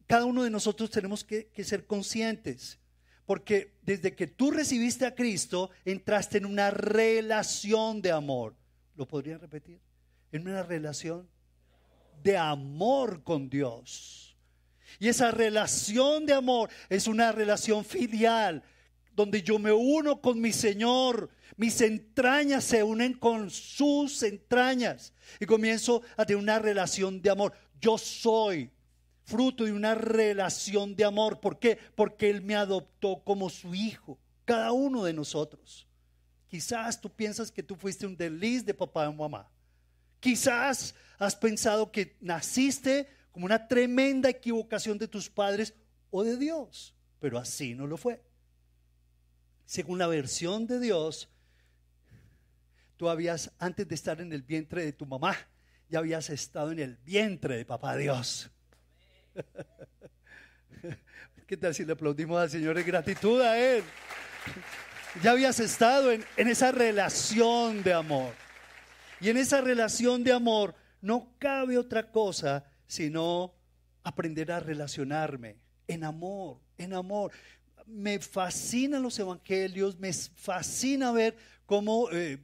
[0.07, 2.79] cada uno de nosotros tenemos que, ser conscientes,
[3.25, 8.55] porque desde que tú recibiste a Cristo, entraste en una relación de amor.
[8.95, 9.79] ¿Lo podrían repetir?
[10.31, 11.29] En una relación
[12.23, 14.35] de amor con Dios.
[14.99, 18.63] Y esa relación de amor es una relación filial,
[19.13, 25.45] donde yo me uno con mi Señor, mis entrañas se unen con sus entrañas y
[25.45, 27.53] comienzo a tener una relación de amor.
[27.79, 28.71] Yo soy
[29.23, 31.39] fruto de una relación de amor.
[31.39, 31.77] ¿Por qué?
[31.95, 35.87] Porque Él me adoptó como su hijo, cada uno de nosotros.
[36.47, 39.49] Quizás tú piensas que tú fuiste un desliz de papá y mamá.
[40.19, 45.73] Quizás has pensado que naciste como una tremenda equivocación de tus padres
[46.09, 48.21] o de Dios, pero así no lo fue.
[49.65, 51.29] Según la versión de Dios,
[52.97, 55.35] tú habías, antes de estar en el vientre de tu mamá,
[55.89, 58.49] ya habías estado en el vientre de papá Dios.
[61.47, 63.83] ¿Qué tal si le aplaudimos al Señor en gratitud a Él?
[65.21, 68.44] Ya habías estado en, en esa relación de amor.
[69.21, 73.53] Y en esa relación de amor no cabe otra cosa sino
[74.03, 77.31] aprender a relacionarme en amor, en amor.
[77.85, 82.39] Me fascinan los evangelios, me fascina ver cómo eh,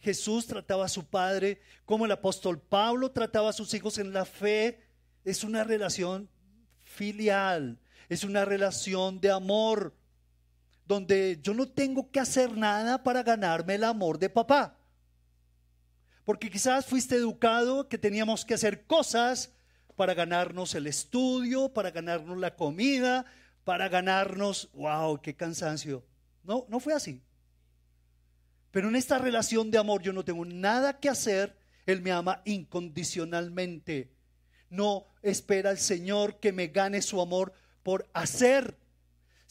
[0.00, 4.24] Jesús trataba a su padre, como el apóstol Pablo trataba a sus hijos en la
[4.24, 4.80] fe.
[5.24, 6.28] Es una relación
[6.84, 9.94] filial, es una relación de amor.
[10.84, 14.76] donde yo no tengo que hacer nada para ganarme el amor de papá.
[16.24, 19.52] Porque quizás fuiste educado que teníamos que hacer cosas
[19.96, 23.26] para ganarnos el estudio, para ganarnos la comida,
[23.64, 26.04] para ganarnos, wow, qué cansancio.
[26.44, 27.22] No, no fue así.
[28.70, 31.56] Pero en esta relación de amor yo no tengo nada que hacer.
[31.86, 34.10] Él me ama incondicionalmente.
[34.70, 38.78] No espera el Señor que me gane su amor por hacer,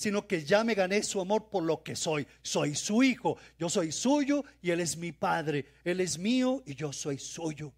[0.01, 2.25] sino que ya me gané su amor por lo que soy.
[2.41, 5.67] Soy su hijo, yo soy suyo y Él es mi padre.
[5.83, 7.71] Él es mío y yo soy suyo.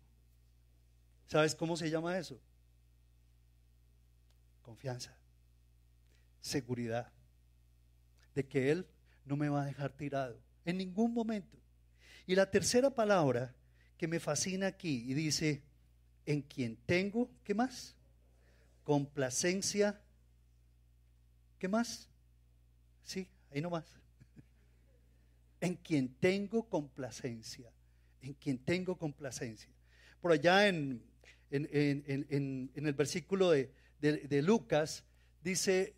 [1.28, 2.40] ¿Sabes cómo se llama eso?
[4.62, 5.14] Confianza,
[6.40, 7.12] seguridad
[8.34, 8.88] de que Él
[9.26, 11.58] no me va a dejar tirado en ningún momento.
[12.26, 13.54] Y la tercera palabra
[13.98, 15.62] que me fascina aquí y dice,
[16.26, 17.98] en quien tengo, ¿qué más?
[18.86, 20.00] Complacencia,
[21.60, 22.08] ¿qué más?
[23.04, 23.86] Sí, ahí nomás.
[25.62, 27.72] En quien tengo complacencia,
[28.22, 29.70] en quien tengo complacencia.
[30.22, 31.02] Por allá en,
[31.52, 35.04] en, el versículo de, de Lucas
[35.42, 35.96] dice,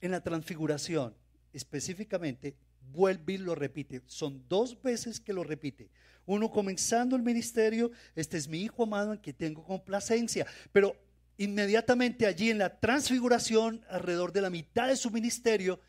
[0.00, 1.14] en la transfiguración,
[1.52, 2.54] específicamente,
[2.92, 4.02] vuelve y lo repite.
[4.06, 5.90] Son dos veces que lo repite.
[6.26, 10.46] Uno comenzando el ministerio, este es mi hijo amado en que tengo complacencia.
[10.72, 10.96] Pero
[11.38, 15.80] inmediatamente allí en la transfiguración, alrededor de la mitad de su ministerio,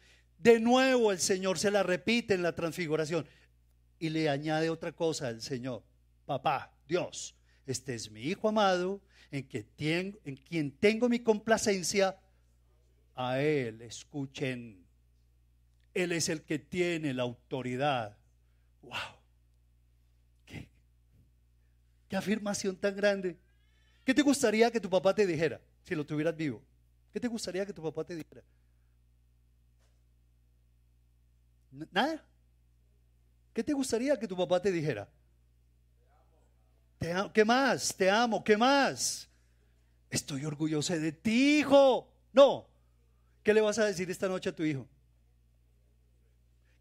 [0.42, 3.28] de nuevo el Señor se la repite en la transfiguración
[4.00, 5.84] y le añade otra cosa al Señor.
[6.26, 7.36] Papá, Dios,
[7.68, 12.18] este es mi hijo amado en, que en quien tengo mi complacencia.
[13.14, 14.84] A Él escuchen.
[15.94, 18.18] Él es el que tiene la autoridad.
[18.82, 18.94] ¡Wow!
[20.46, 20.70] ¿Qué,
[22.08, 23.38] qué afirmación tan grande.
[24.04, 26.64] ¿Qué te gustaría que tu papá te dijera si lo tuvieras vivo?
[27.14, 28.42] ¿Qué te gustaría que tu papá te dijera?
[31.72, 32.24] ¿Nada?
[33.54, 35.10] ¿Qué te gustaría que tu papá te dijera?
[36.98, 37.34] Te amo.
[37.34, 37.96] ¿Qué más?
[37.96, 38.44] Te amo.
[38.44, 39.28] ¿Qué más?
[40.10, 42.14] Estoy orgulloso de ti, hijo.
[42.34, 42.68] No.
[43.44, 44.88] ¿Qué le vas a decir esta noche a tu hijo?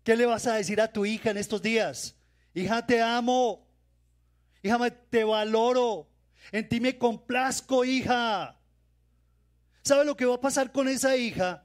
[0.05, 2.17] ¿Qué le vas a decir a tu hija en estos días?
[2.55, 3.67] Hija, te amo.
[4.63, 6.09] Hija, te valoro.
[6.53, 8.59] En ti me complazco, hija.
[9.83, 11.65] ¿Sabe lo que va a pasar con esa hija?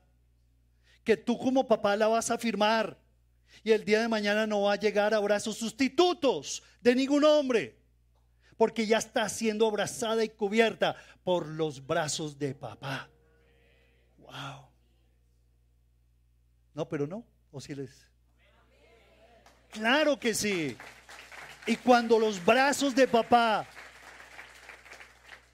[1.03, 2.97] Que tú como papá la vas a firmar.
[3.63, 7.77] Y el día de mañana no va a llegar a brazos sustitutos de ningún hombre.
[8.57, 13.09] Porque ya está siendo abrazada y cubierta por los brazos de papá.
[14.17, 14.69] Wow.
[16.73, 17.25] No, pero no.
[17.51, 18.05] O si les.
[19.71, 20.77] Claro que sí.
[21.67, 23.67] Y cuando los brazos de papá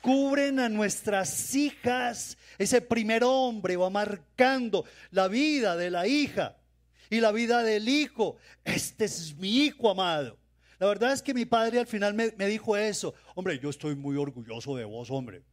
[0.01, 6.57] cubren a nuestras hijas, ese primer hombre va marcando la vida de la hija
[7.11, 8.37] y la vida del hijo.
[8.63, 10.39] Este es mi hijo amado.
[10.79, 13.13] La verdad es que mi padre al final me, me dijo eso.
[13.35, 15.43] Hombre, yo estoy muy orgulloso de vos, hombre.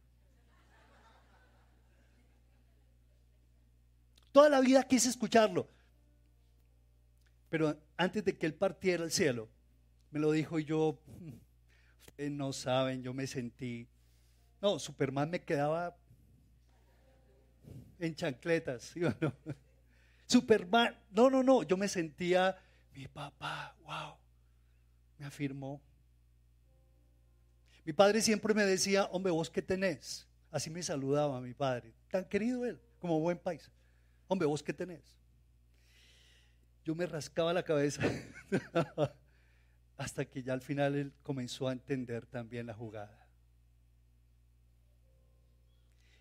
[4.31, 5.69] Toda la vida quise escucharlo.
[7.49, 9.49] Pero antes de que él partiera al cielo,
[10.11, 10.97] me lo dijo y yo,
[12.07, 13.87] ustedes no saben, yo me sentí,
[14.61, 15.97] no, Superman me quedaba
[17.99, 19.33] en chancletas, ¿sí o no?
[20.29, 22.55] Superman, no, no, no, yo me sentía,
[22.93, 24.15] mi papá, wow,
[25.17, 25.81] me afirmó.
[27.83, 30.25] Mi padre siempre me decía, hombre, vos qué tenés.
[30.51, 33.69] Así me saludaba mi padre, tan querido él, como buen país.
[34.27, 35.19] Hombre, vos qué tenés
[36.89, 38.01] yo me rascaba la cabeza
[39.97, 43.27] hasta que ya al final él comenzó a entender también la jugada.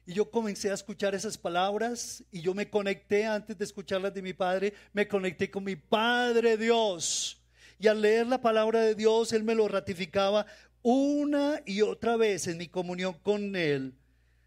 [0.09, 4.23] Y yo comencé a escuchar esas palabras y yo me conecté antes de escucharlas de
[4.23, 7.39] mi padre, me conecté con mi Padre Dios.
[7.79, 10.47] Y al leer la palabra de Dios, Él me lo ratificaba
[10.81, 13.93] una y otra vez en mi comunión con Él.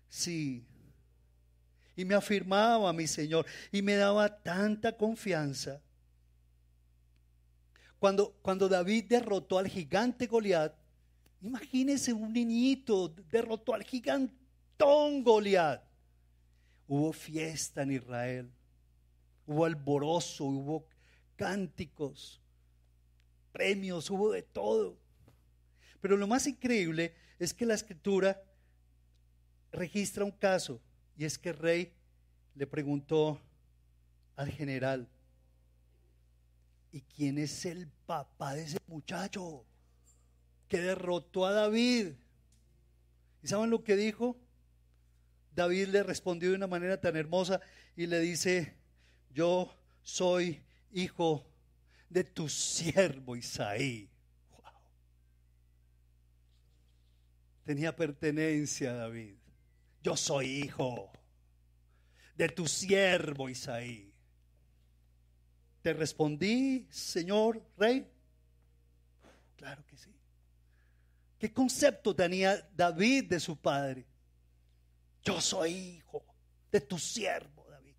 [0.10, 0.66] Sí.
[1.96, 5.80] Y me afirmaba mi Señor y me daba tanta confianza.
[8.00, 10.74] Cuando, cuando David derrotó al gigante Goliat,
[11.40, 13.84] imagínense un niñito derrotó al
[14.82, 15.84] gigantón Goliat.
[16.88, 18.52] Hubo fiesta en Israel,
[19.48, 20.86] hubo alborozo, hubo
[21.38, 22.42] cánticos,
[23.54, 24.98] premios, hubo de todo.
[26.02, 28.44] Pero lo más increíble es que la escritura
[29.72, 30.82] registra un caso
[31.16, 31.94] y es que el rey
[32.56, 33.40] le preguntó
[34.36, 35.08] al general,
[36.94, 39.64] ¿Y quién es el papá de ese muchacho
[40.68, 42.16] que derrotó a David?
[43.42, 44.38] ¿Y saben lo que dijo?
[45.56, 47.60] David le respondió de una manera tan hermosa
[47.96, 48.76] y le dice,
[49.34, 51.46] yo soy hijo
[52.10, 54.10] de tu siervo Isaí.
[57.64, 59.36] Tenía pertenencia David.
[60.02, 61.12] Yo soy hijo
[62.36, 64.12] de tu siervo Isaí.
[65.82, 68.08] Te respondí, Señor Rey.
[69.58, 70.10] Claro que sí.
[71.38, 74.06] ¿Qué concepto tenía David de su padre?
[75.24, 76.24] Yo soy hijo
[76.72, 77.96] de tu siervo, David.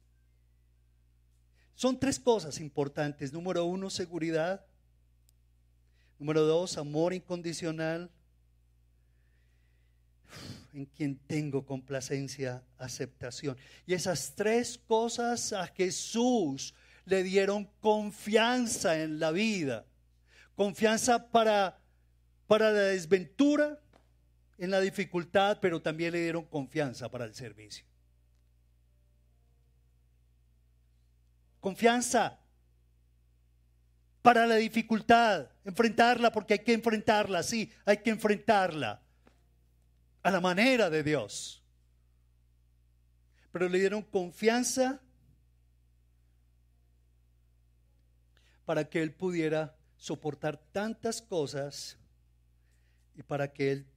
[1.74, 3.32] Son tres cosas importantes.
[3.32, 4.64] Número uno, seguridad.
[6.18, 8.10] Número dos, amor incondicional.
[10.72, 13.56] En quien tengo complacencia, aceptación.
[13.86, 19.84] Y esas tres cosas a Jesús le dieron confianza en la vida.
[20.54, 21.78] Confianza para,
[22.46, 23.82] para la desventura,
[24.62, 27.84] en la dificultad, pero también le dieron confianza para el servicio.
[31.58, 32.38] Confianza
[34.22, 39.02] para la dificultad, enfrentarla porque hay que enfrentarla, sí, hay que enfrentarla
[40.22, 41.64] a la manera de Dios.
[43.50, 45.00] Pero le dieron confianza
[48.64, 51.98] para que él pudiera soportar tantas cosas
[53.16, 53.91] y para que él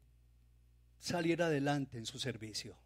[0.99, 2.77] saliera adelante en su servicio.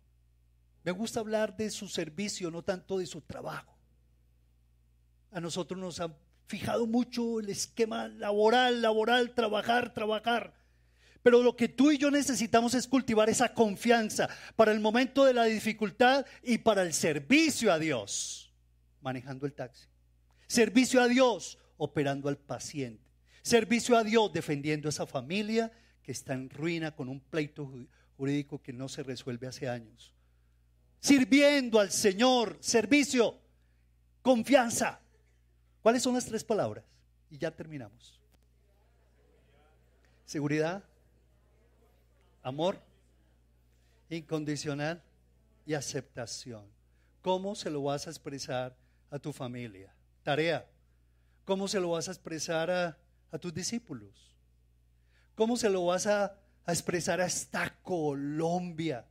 [0.84, 3.78] Me gusta hablar de su servicio, no tanto de su trabajo.
[5.32, 6.16] A nosotros nos ha
[6.48, 10.54] fijado mucho el esquema laboral, laboral, trabajar, trabajar.
[11.22, 15.34] Pero lo que tú y yo necesitamos es cultivar esa confianza para el momento de
[15.34, 18.54] la dificultad y para el servicio a Dios,
[19.02, 19.88] manejando el taxi.
[20.48, 23.04] Servicio a Dios, operando al paciente.
[23.42, 25.72] Servicio a Dios, defendiendo a esa familia
[26.04, 27.72] que está en ruina con un pleito
[28.18, 30.14] jurídico que no se resuelve hace años.
[31.00, 33.38] Sirviendo al Señor, servicio,
[34.22, 35.00] confianza.
[35.82, 36.84] ¿Cuáles son las tres palabras?
[37.30, 38.20] Y ya terminamos.
[40.26, 40.84] Seguridad,
[42.44, 42.80] amor
[44.10, 45.02] incondicional
[45.66, 46.66] y aceptación.
[47.22, 48.76] ¿Cómo se lo vas a expresar
[49.10, 49.94] a tu familia?
[50.24, 50.68] Tarea.
[51.46, 52.98] ¿Cómo se lo vas a expresar a,
[53.32, 54.36] a tus discípulos?
[55.40, 56.36] ¿Cómo se lo vas a
[56.68, 59.06] expresar a esta Colombia,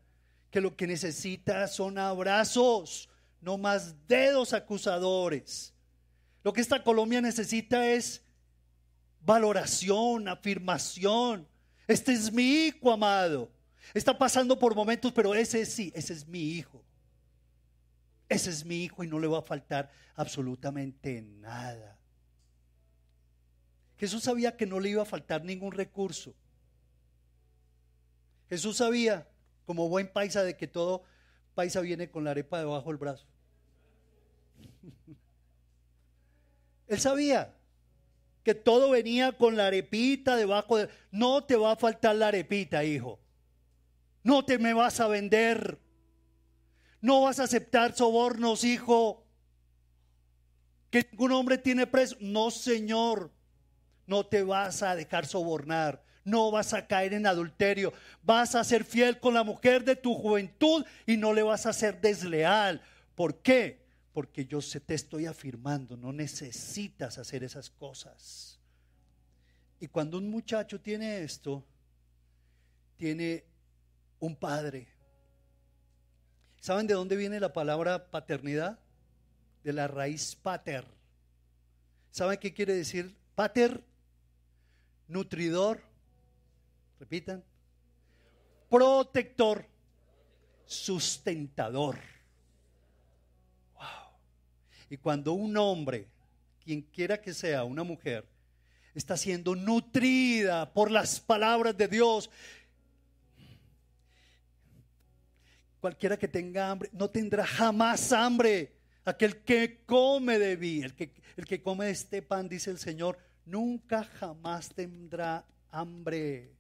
[0.51, 3.09] que lo que necesita son abrazos,
[3.41, 5.73] no más dedos acusadores.
[6.45, 8.23] Lo que esta Colombia necesita es
[9.23, 11.49] valoración, afirmación.
[11.87, 13.51] Este es mi hijo amado.
[13.95, 16.85] Está pasando por momentos, pero ese sí, ese es mi hijo.
[18.29, 21.98] Ese es mi hijo y no le va a faltar absolutamente nada.
[23.99, 26.35] Jesús sabía que no le iba a faltar ningún recurso.
[28.49, 29.29] Jesús sabía,
[29.67, 31.03] como buen paisa, de que todo
[31.55, 33.27] paisa viene con la arepa debajo del brazo.
[36.87, 37.55] Él sabía
[38.45, 40.89] que todo venía con la arepita debajo de...
[41.11, 43.19] No te va a faltar la arepita, hijo.
[44.23, 45.79] No te me vas a vender.
[47.01, 49.27] No vas a aceptar sobornos, hijo.
[50.91, 52.17] Que ningún hombre tiene preso.
[52.21, 53.31] No, Señor.
[54.09, 57.93] No te vas a dejar sobornar no vas a caer en adulterio,
[58.23, 61.73] vas a ser fiel con la mujer de tu juventud y no le vas a
[61.73, 62.83] ser desleal.
[63.15, 63.83] ¿Por qué?
[64.13, 68.61] Porque yo te estoy afirmando, no necesitas hacer esas cosas.
[69.81, 71.65] Y cuando un muchacho tiene esto,
[72.97, 73.45] tiene
[74.19, 74.89] un padre.
[76.61, 78.79] ¿Saben de dónde viene la palabra paternidad?
[79.63, 80.85] De la raíz pater.
[82.11, 83.88] ¿Saben qué quiere decir pater?
[85.09, 85.83] Nutridor,
[86.99, 87.45] Repitan.
[88.69, 89.65] Protector,
[90.67, 91.99] sustentador.
[93.75, 93.85] Wow.
[94.91, 96.09] Y cuando un hombre,
[96.65, 98.27] quien quiera que sea, una mujer,
[98.95, 102.31] está siendo nutrida por las palabras de Dios,
[105.81, 108.75] cualquiera que tenga hambre, no tendrá jamás hambre.
[109.05, 113.19] Aquel que come de mí, el que, el que come este pan, dice el Señor,
[113.51, 116.59] nunca jamás tendrá hambre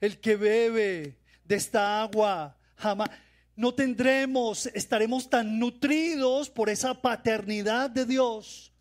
[0.00, 3.10] el que bebe de esta agua jamás.
[3.56, 8.72] No tendremos, estaremos tan nutridos por esa paternidad de Dios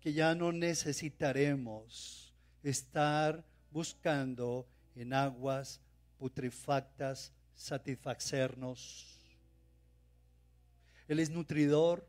[0.00, 5.80] que ya no necesitaremos estar buscando en aguas
[6.18, 9.18] putrefactas satisfacernos.
[11.08, 12.06] Él es nutridor,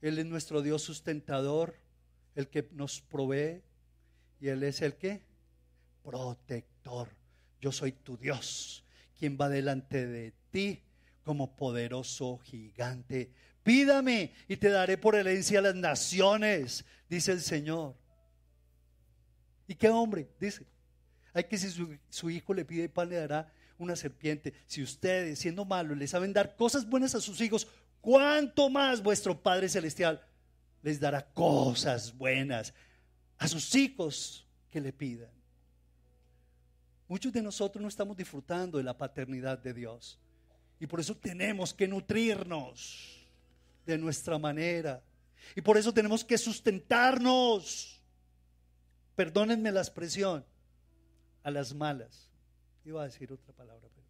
[0.00, 1.74] Él es nuestro Dios sustentador,
[2.34, 3.62] el que nos provee
[4.42, 5.22] y Él es el que
[6.02, 7.08] protector
[7.60, 8.84] yo soy tu Dios,
[9.18, 10.82] quien va delante de ti
[11.22, 13.32] como poderoso gigante
[13.62, 17.94] Pídame y te daré por herencia a las naciones, dice el Señor.
[19.68, 20.28] ¿Y qué hombre?
[20.40, 20.66] Dice.
[21.32, 21.70] Hay que si
[22.10, 24.52] su, hijo le pide pan le dará una serpiente.
[24.66, 27.68] Si ustedes, siendo malos, le saben dar cosas buenas a sus hijos,
[28.00, 30.20] ¿cuánto más vuestro Padre Celestial
[30.82, 32.74] les dará cosas buenas
[33.42, 35.32] a sus hijos que le pidan?
[37.08, 40.16] Muchos de nosotros no estamos disfrutando de la paternidad de Dios.
[40.78, 43.26] Y por eso tenemos que nutrirnos
[43.84, 45.02] de nuestra manera.
[45.56, 48.00] Y por eso tenemos que sustentarnos.
[49.16, 50.44] Perdónenme la expresión.
[51.42, 52.30] A las malas.
[52.84, 54.06] Iba a decir otra palabra, pero.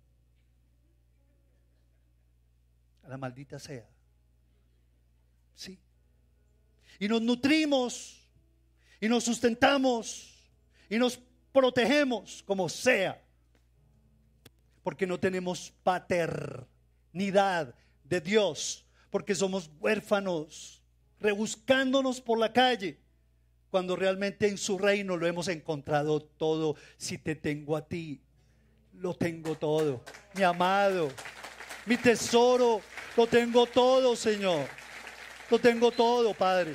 [3.04, 3.88] A la maldita sea.
[5.54, 5.78] Sí.
[7.00, 8.21] Y nos nutrimos.
[9.02, 10.32] Y nos sustentamos.
[10.88, 11.20] Y nos
[11.52, 13.22] protegemos como sea.
[14.82, 17.74] Porque no tenemos paternidad
[18.04, 20.82] de Dios porque somos huérfanos,
[21.20, 22.98] rebuscándonos por la calle,
[23.70, 26.76] cuando realmente en su reino lo hemos encontrado todo.
[26.96, 28.22] Si te tengo a ti,
[28.94, 30.02] lo tengo todo.
[30.34, 31.10] Mi amado,
[31.84, 32.80] mi tesoro,
[33.14, 34.66] lo tengo todo, Señor.
[35.50, 36.74] Lo tengo todo, Padre.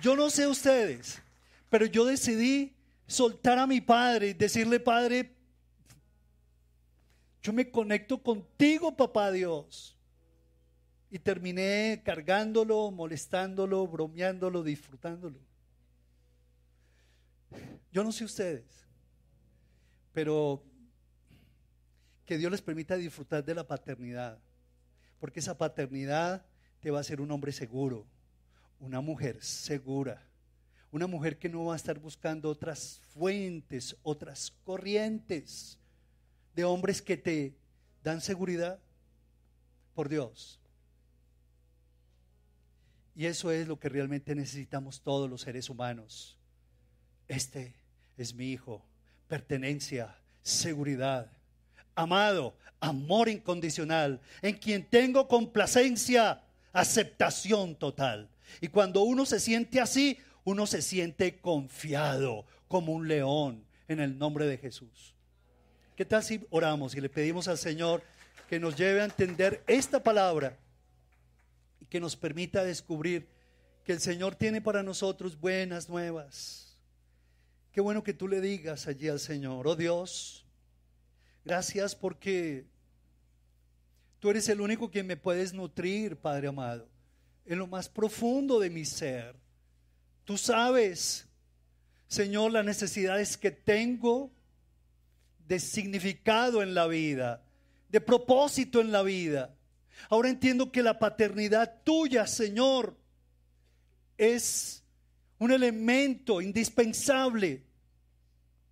[0.00, 1.20] Yo no sé ustedes,
[1.70, 2.74] pero yo decidí
[3.06, 5.34] soltar a mi Padre y decirle, Padre,
[7.42, 9.96] yo me conecto contigo, papá Dios.
[11.10, 15.38] Y terminé cargándolo, molestándolo, bromeándolo, disfrutándolo.
[17.90, 18.66] Yo no sé ustedes,
[20.12, 20.62] pero
[22.26, 24.38] que Dios les permita disfrutar de la paternidad,
[25.18, 26.44] porque esa paternidad
[26.80, 28.06] te va a hacer un hombre seguro,
[28.80, 30.22] una mujer segura,
[30.90, 35.78] una mujer que no va a estar buscando otras fuentes, otras corrientes,
[36.54, 37.54] de hombres que te
[38.02, 38.78] dan seguridad
[39.94, 40.58] por Dios.
[43.14, 46.36] Y eso es lo que realmente necesitamos todos los seres humanos.
[47.26, 47.74] Este
[48.16, 48.84] es mi hijo,
[49.28, 51.30] pertenencia, seguridad,
[51.94, 58.28] amado, amor incondicional, en quien tengo complacencia, aceptación total.
[58.60, 64.18] Y cuando uno se siente así, uno se siente confiado como un león en el
[64.18, 65.14] nombre de Jesús.
[65.96, 68.02] ¿Qué tal si oramos y le pedimos al Señor
[68.48, 70.56] que nos lleve a entender esta palabra
[71.80, 73.28] y que nos permita descubrir
[73.84, 76.76] que el Señor tiene para nosotros buenas nuevas?
[77.72, 80.46] Qué bueno que tú le digas allí al Señor, oh Dios,
[81.44, 82.66] gracias porque
[84.18, 86.88] tú eres el único quien me puedes nutrir, Padre amado,
[87.48, 89.34] en lo más profundo de mi ser.
[90.24, 91.26] Tú sabes,
[92.06, 94.30] Señor, las necesidades que tengo
[95.46, 97.42] de significado en la vida,
[97.88, 99.54] de propósito en la vida.
[100.10, 102.94] Ahora entiendo que la paternidad tuya, Señor,
[104.18, 104.84] es
[105.38, 107.62] un elemento indispensable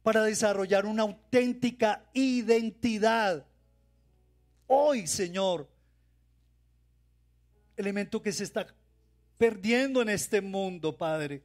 [0.03, 3.47] para desarrollar una auténtica identidad.
[4.67, 5.67] Hoy, Señor,
[7.77, 8.67] elemento que se está
[9.39, 11.43] perdiendo en este mundo, Padre.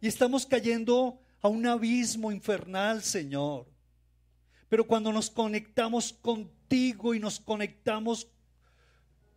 [0.00, 3.66] Y estamos cayendo a un abismo infernal, Señor.
[4.68, 8.28] Pero cuando nos conectamos contigo y nos conectamos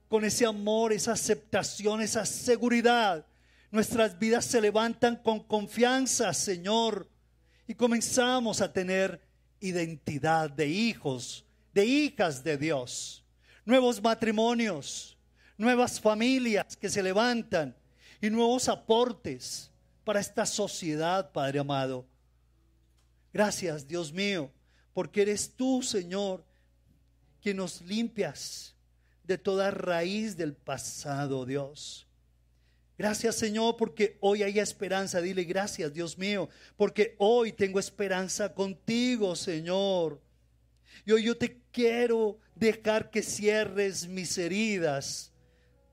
[0.08, 3.26] con ese amor, esa aceptación, esa seguridad,
[3.72, 7.10] nuestras vidas se levantan con confianza, Señor,
[7.68, 9.22] y comenzamos a tener
[9.60, 13.26] identidad de hijos, de hijas de Dios,
[13.66, 15.15] nuevos matrimonios,
[15.58, 17.76] nuevas familias que se levantan
[18.22, 19.72] y nuevos aportes
[20.04, 22.06] para esta sociedad, Padre amado.
[23.34, 24.52] Gracias, Dios mío,
[24.94, 26.44] porque eres tú, Señor,
[27.42, 28.76] quien nos limpias
[29.24, 32.08] de toda raíz del pasado, Dios.
[32.98, 35.20] Gracias, Señor, porque hoy hay esperanza.
[35.20, 36.48] Dile gracias, Dios mío,
[36.78, 40.22] porque hoy tengo esperanza contigo, Señor.
[41.06, 45.34] Y hoy yo te quiero dejar que cierres mis heridas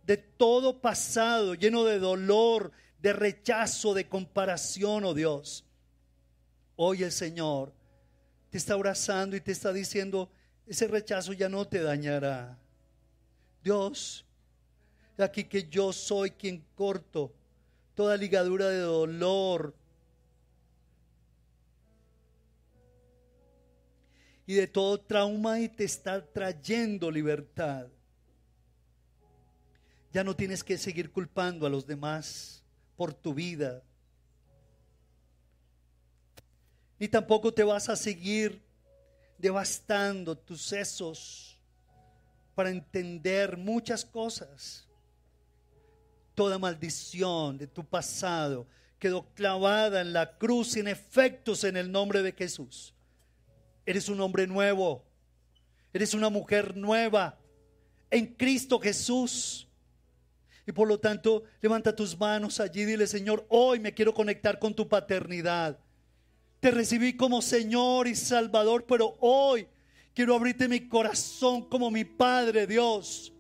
[0.07, 5.65] de todo pasado, lleno de dolor, de rechazo, de comparación, oh Dios.
[6.77, 7.73] Hoy el Señor
[8.51, 10.31] te está abrazando y te está diciendo,
[10.67, 12.59] ese rechazo ya no te dañará.
[13.63, 14.25] Dios,
[15.19, 17.33] aquí que yo soy quien corto
[17.95, 19.75] toda ligadura de dolor
[24.47, 27.87] y de todo trauma y te está trayendo libertad.
[30.13, 32.63] Ya no tienes que seguir culpando a los demás
[32.97, 33.83] por tu vida.
[37.03, 38.63] ni tampoco te vas a seguir
[39.37, 41.59] devastando tus sesos
[42.55, 44.87] para entender muchas cosas.
[46.33, 48.69] Toda maldición de tu pasado
[49.01, 52.95] quedó clavada en la cruz sin efectos en el nombre de Jesús.
[53.85, 55.05] Eres un hombre nuevo.
[55.93, 57.37] Eres una mujer nueva
[58.13, 59.67] en Cristo Jesús.
[60.67, 64.59] Y por lo tanto, levanta tus manos allí y dile, Señor, hoy me quiero conectar
[64.59, 65.79] con tu paternidad.
[66.61, 69.67] Te recibí como Señor y Salvador, pero hoy
[70.15, 73.33] quiero abrirte mi corazón como mi Padre Dios.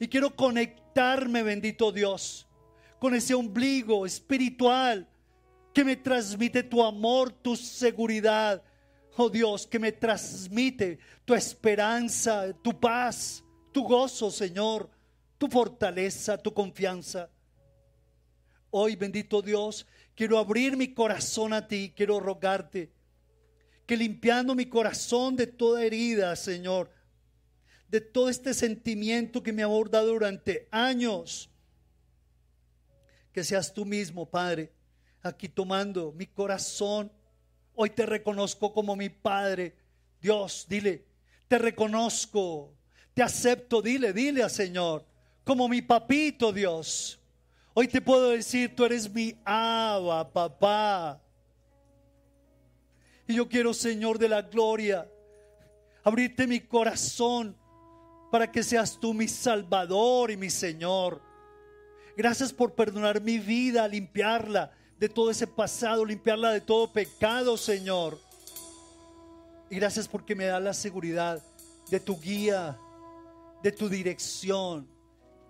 [0.00, 2.48] Y quiero conectarme, bendito Dios,
[2.98, 5.08] con ese ombligo espiritual
[5.72, 8.60] que me transmite tu amor, tu seguridad.
[9.16, 14.97] Oh Dios, que me transmite tu esperanza, tu paz, tu gozo, Señor
[15.38, 17.30] tu fortaleza, tu confianza.
[18.70, 22.92] Hoy, bendito Dios, quiero abrir mi corazón a ti, quiero rogarte
[23.86, 26.90] que limpiando mi corazón de toda herida, Señor,
[27.88, 31.48] de todo este sentimiento que me ha abordado durante años,
[33.32, 34.70] que seas tú mismo, Padre,
[35.22, 37.10] aquí tomando mi corazón.
[37.74, 39.74] Hoy te reconozco como mi Padre.
[40.20, 41.06] Dios, dile,
[41.46, 42.74] te reconozco,
[43.14, 45.07] te acepto, dile, dile al Señor
[45.48, 47.18] como mi papito Dios.
[47.72, 51.22] Hoy te puedo decir, tú eres mi aba, papá.
[53.26, 55.10] Y yo quiero, Señor de la gloria,
[56.04, 57.56] abrirte mi corazón
[58.30, 61.22] para que seas tú mi Salvador y mi Señor.
[62.14, 68.20] Gracias por perdonar mi vida, limpiarla de todo ese pasado, limpiarla de todo pecado, Señor.
[69.70, 71.42] Y gracias porque me da la seguridad
[71.90, 72.78] de tu guía,
[73.62, 74.97] de tu dirección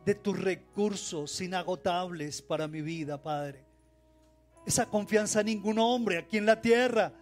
[0.05, 3.65] de tus recursos inagotables para mi vida, Padre.
[4.67, 7.13] Esa confianza ningún hombre aquí en la tierra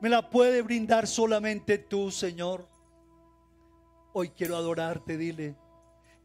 [0.00, 2.68] me la puede brindar solamente tú, Señor.
[4.12, 5.56] Hoy quiero adorarte, dile.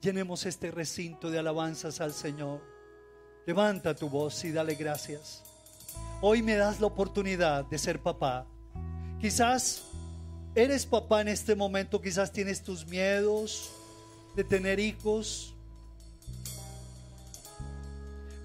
[0.02, 2.62] Llenemos este recinto de alabanzas al Señor.
[3.46, 5.44] Levanta tu voz y dale gracias.
[6.22, 8.46] Hoy me das la oportunidad de ser papá.
[9.20, 9.84] Quizás
[10.56, 13.72] eres papá en este momento, quizás tienes tus miedos
[14.36, 15.56] de tener hijos,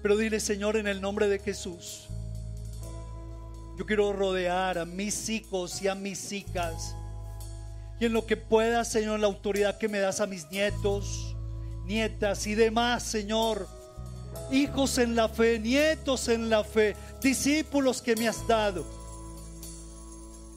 [0.05, 2.05] pero dile, Señor, en el nombre de Jesús,
[3.75, 6.95] yo quiero rodear a mis hijos y a mis hijas.
[7.99, 11.35] Y en lo que pueda, Señor, la autoridad que me das a mis nietos,
[11.85, 13.67] nietas y demás, Señor.
[14.51, 18.85] Hijos en la fe, nietos en la fe, discípulos que me has dado.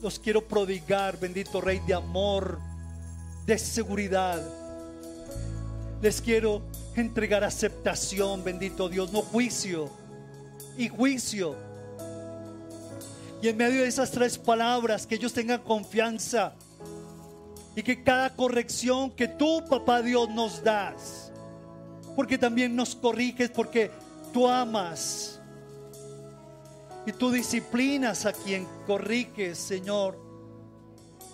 [0.03, 2.59] Los quiero prodigar, bendito Rey de amor,
[3.47, 4.58] de seguridad.
[6.01, 6.61] Les quiero
[6.95, 9.89] entregar aceptación, bendito Dios, no juicio
[10.77, 11.55] y juicio.
[13.41, 16.53] Y en medio de esas tres palabras, que ellos tengan confianza
[17.75, 21.31] y que cada corrección que tú, papá Dios, nos das,
[22.15, 23.91] porque también nos corriges, porque
[24.31, 25.39] tú amas
[27.05, 30.17] y tú disciplinas a quien corriges, Señor.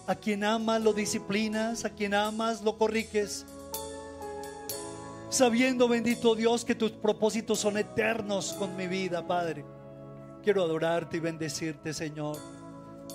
[0.08, 3.46] A quien amas lo disciplinas, a quien amas lo corriges
[5.30, 9.66] sabiendo, bendito Dios, que tus propósitos son eternos con mi vida, Padre.
[10.44, 12.38] Quiero adorarte y bendecirte, Señor.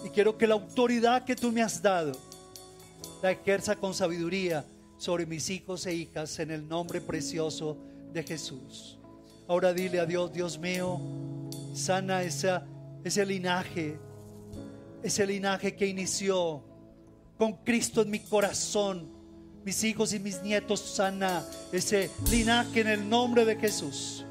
[0.05, 2.13] Y quiero que la autoridad que tú me has dado
[3.23, 4.65] la ejerza con sabiduría
[4.97, 7.77] sobre mis hijos e hijas en el nombre precioso
[8.13, 8.99] de Jesús.
[9.49, 11.01] Ahora dile a Dios, Dios mío,
[11.75, 12.67] sana esa,
[13.05, 13.99] ese linaje,
[15.03, 16.63] ese linaje que inició
[17.37, 19.20] con Cristo en mi corazón
[19.65, 24.25] mis hijos y mis nietos sana ese linaje en el nombre de Jesús.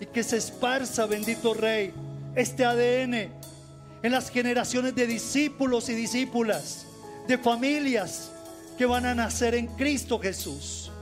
[0.00, 1.92] Y que se esparza, bendito Rey,
[2.34, 3.14] este ADN
[4.02, 6.86] en las generaciones de discípulos y discípulas,
[7.26, 8.30] de familias
[8.76, 10.92] que van a nacer en Cristo Jesús.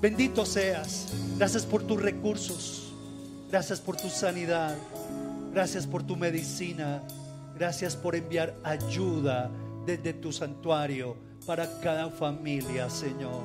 [0.00, 1.06] Bendito seas.
[1.38, 2.92] Gracias por tus recursos.
[3.50, 4.76] Gracias por tu sanidad.
[5.52, 7.02] Gracias por tu medicina.
[7.56, 9.50] Gracias por enviar ayuda
[9.86, 13.40] desde tu santuario para cada familia, Señor.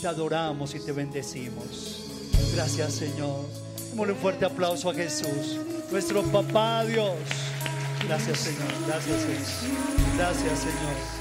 [0.00, 2.00] Te adoramos y te bendecimos.
[2.54, 3.44] Gracias, Señor.
[3.90, 5.60] Démosle un fuerte aplauso a Jesús,
[5.92, 7.12] nuestro papá Dios.
[8.08, 8.72] Gracias, Señor.
[8.86, 10.16] Gracias, Señor.
[10.16, 11.16] Gracias, Señor.